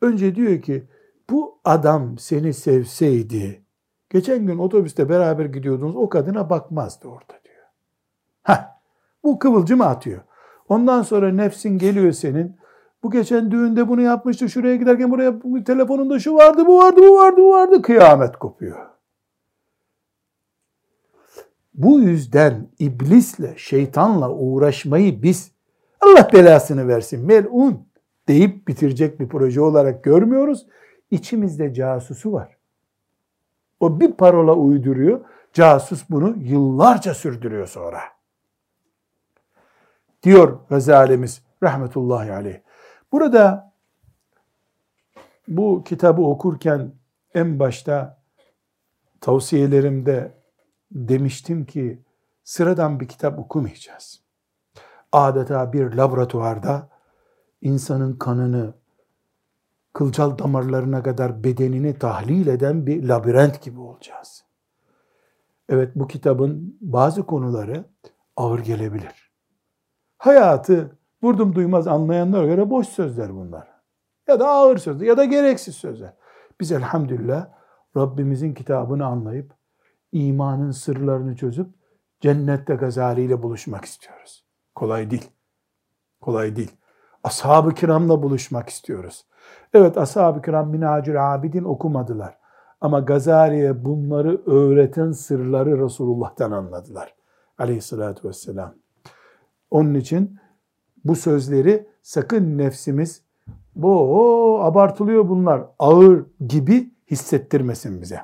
[0.00, 0.88] Önce diyor ki
[1.30, 3.65] bu adam seni sevseydi
[4.16, 7.64] geçen gün otobüste beraber gidiyordunuz o kadına bakmazdı orada diyor.
[8.42, 8.68] Heh,
[9.24, 10.20] bu kıvılcımı atıyor.
[10.68, 12.56] Ondan sonra nefsin geliyor senin.
[13.02, 14.48] Bu geçen düğünde bunu yapmıştı.
[14.48, 17.82] Şuraya giderken buraya telefonunda şu vardı, bu vardı, bu vardı, bu vardı.
[17.82, 18.86] Kıyamet kopuyor.
[21.74, 25.52] Bu yüzden iblisle, şeytanla uğraşmayı biz
[26.00, 27.88] Allah belasını versin melun
[28.28, 30.66] deyip bitirecek bir proje olarak görmüyoruz.
[31.10, 32.55] İçimizde casusu var.
[33.80, 35.20] O bir parola uyduruyor.
[35.52, 38.00] Casus bunu yıllarca sürdürüyor sonra.
[40.22, 42.60] Diyor Gazalimiz rahmetullahi aleyh.
[43.12, 43.72] Burada
[45.48, 46.92] bu kitabı okurken
[47.34, 48.18] en başta
[49.20, 50.32] tavsiyelerimde
[50.90, 52.02] demiştim ki
[52.44, 54.20] sıradan bir kitap okumayacağız.
[55.12, 56.88] Adeta bir laboratuvarda
[57.62, 58.74] insanın kanını,
[59.96, 64.44] kılcal damarlarına kadar bedenini tahlil eden bir labirent gibi olacağız.
[65.68, 67.84] Evet bu kitabın bazı konuları
[68.36, 69.32] ağır gelebilir.
[70.18, 73.68] Hayatı vurdum duymaz anlayanlara göre boş sözler bunlar.
[74.28, 76.12] Ya da ağır sözler ya da gereksiz sözler.
[76.60, 77.48] Biz elhamdülillah
[77.96, 79.54] Rabbimizin kitabını anlayıp
[80.12, 81.68] imanın sırlarını çözüp
[82.20, 84.44] cennette Gazali ile buluşmak istiyoruz.
[84.74, 85.30] Kolay değil.
[86.20, 86.76] Kolay değil.
[87.24, 89.26] Ashab-ı kiramla buluşmak istiyoruz.
[89.73, 92.37] Evet ashab-ı kiram Minacül Abidin okumadılar.
[92.81, 97.15] Ama Gazali'ye bunları öğreten sırları Resulullah'tan anladılar.
[97.57, 98.73] Aleyhissalatü vesselam.
[99.71, 100.39] Onun için
[101.05, 103.23] bu sözleri sakın nefsimiz
[103.75, 108.21] bu abartılıyor bunlar ağır gibi hissettirmesin bize.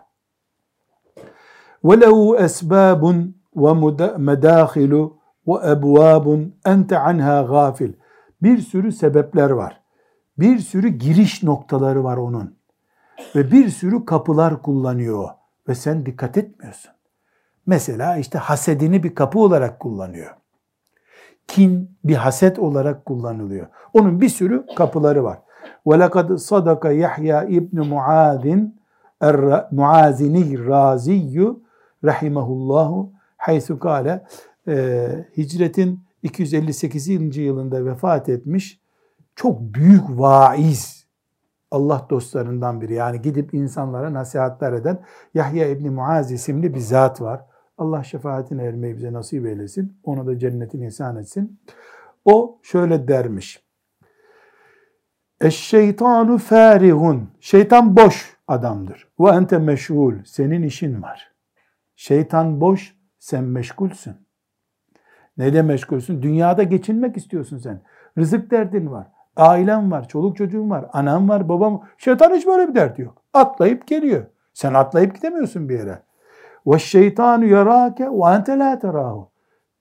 [1.84, 5.12] وَلَهُ أَسْبَابٌ وَمَدَاخِلُ
[5.48, 7.93] وَأَبْوَابٌ اَنْتَ عَنْهَا غَافِلٌ
[8.41, 9.81] Bir sürü sebepler var.
[10.41, 12.58] Bir sürü giriş noktaları var onun.
[13.36, 15.30] Ve bir sürü kapılar kullanıyor.
[15.68, 16.91] Ve sen dikkat etmiyorsun.
[17.66, 20.36] Mesela işte hasedini bir kapı olarak kullanıyor.
[21.48, 23.68] Kin bir haset olarak kullanılıyor.
[23.93, 25.39] Onun bir sürü kapıları var.
[25.86, 28.78] وَلَقَدْ صَدَقَ يَحْيَا İbn Muazin
[29.72, 31.62] Muazini Raziyyu
[32.04, 34.26] rahimahullahu haysu kale
[34.68, 37.38] e, hicretin 258.
[37.38, 38.80] yılında vefat etmiş
[39.37, 41.07] çok büyük vaiz
[41.70, 42.95] Allah dostlarından biri.
[42.95, 45.05] Yani gidip insanlara nasihatler eden
[45.35, 47.45] Yahya İbni Muaz isimli bir zat var.
[47.78, 49.99] Allah şefaatine ermeyi bize nasip eylesin.
[50.05, 51.61] Ona da cennetin ihsan etsin.
[52.24, 53.62] O şöyle dermiş.
[55.41, 57.30] Eşşeytanu farihun.
[57.41, 59.09] Şeytan boş adamdır.
[59.20, 60.14] Ve ente meşgul.
[60.24, 61.33] Senin işin var.
[61.97, 64.14] Şeytan boş, sen meşgulsün.
[65.37, 66.22] Nede meşgulsün?
[66.22, 67.83] Dünyada geçinmek istiyorsun sen.
[68.18, 69.07] Rızık derdin var.
[69.37, 71.83] Ailen var, çoluk çocuğun var, anam var, babam.
[71.99, 73.22] Şeytan hiç böyle bir derdi yok.
[73.33, 74.26] Atlayıp geliyor.
[74.55, 76.03] Sen atlayıp gidemiyorsun bir yere.
[76.66, 79.30] Ve şeytanu yarake ve ente la terahu.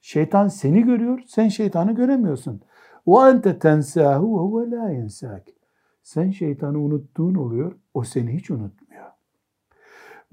[0.02, 2.62] Şeytan seni görüyor, sen şeytanı göremiyorsun.
[3.08, 5.44] Ve ente tensahu ve la yensak.
[6.04, 9.06] Sen şeytanı unuttuğun oluyor, o seni hiç unutmuyor.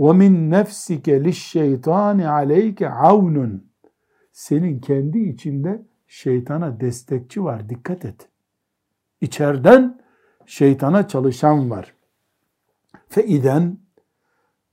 [0.00, 3.68] Ve min nefsike lişşeytani aleyke avnun.
[4.32, 8.27] Senin kendi içinde şeytana destekçi var, dikkat et.
[9.20, 10.00] İçeriden
[10.46, 11.94] şeytana çalışan var.
[13.08, 13.78] Fe iden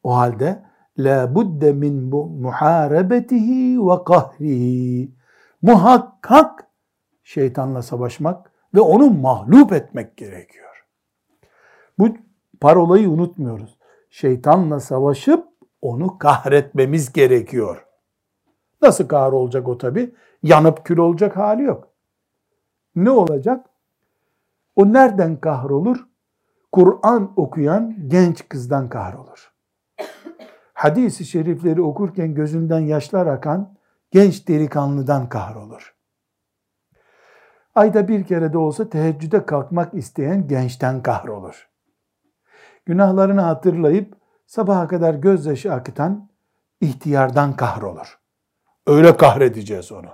[0.04, 0.66] o halde
[0.98, 2.04] la budde min
[2.42, 5.12] muharebetihi ve kahrihi.
[5.62, 6.68] Muhakkak
[7.24, 10.86] şeytanla savaşmak ve onu mağlup etmek gerekiyor.
[12.00, 12.10] Bu
[12.62, 13.78] parolayı unutmuyoruz.
[14.10, 15.48] Şeytanla savaşıp
[15.82, 17.86] onu kahretmemiz gerekiyor.
[18.82, 20.16] Nasıl kahrolacak o tabi?
[20.44, 21.88] Yanıp kül olacak hali yok.
[22.96, 23.66] Ne olacak?
[24.76, 26.08] O nereden kahrolur?
[26.72, 29.56] Kur'an okuyan genç kızdan kahrolur
[30.76, 33.76] hadis-i şerifleri okurken gözünden yaşlar akan
[34.12, 35.96] genç delikanlıdan kahrolur.
[37.76, 41.70] Ayda bir kere de olsa teheccüde kalkmak isteyen gençten kahrolur.
[42.86, 44.16] Günahlarını hatırlayıp
[44.46, 46.30] sabaha kadar gözyaşı akıtan
[46.82, 48.20] ihtiyardan kahrolur.
[48.88, 50.10] Öyle kahredeceğiz onu.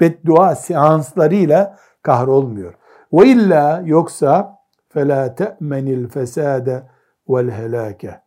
[0.00, 2.74] Beddua seanslarıyla kahrolmuyor.
[3.13, 4.61] Ve illa yoksa
[4.93, 6.83] فَلَا تَأْمَنِ الْفَسَادَ
[7.27, 8.19] وَالْهَلَاكَ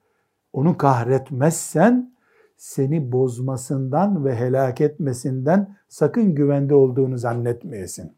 [0.53, 2.15] onu kahretmezsen
[2.57, 8.17] seni bozmasından ve helak etmesinden sakın güvende olduğunu zannetmeyesin.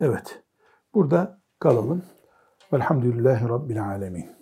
[0.00, 0.42] Evet,
[0.94, 2.02] burada kalalım.
[2.72, 4.33] Velhamdülillahi Rabbil Alemin.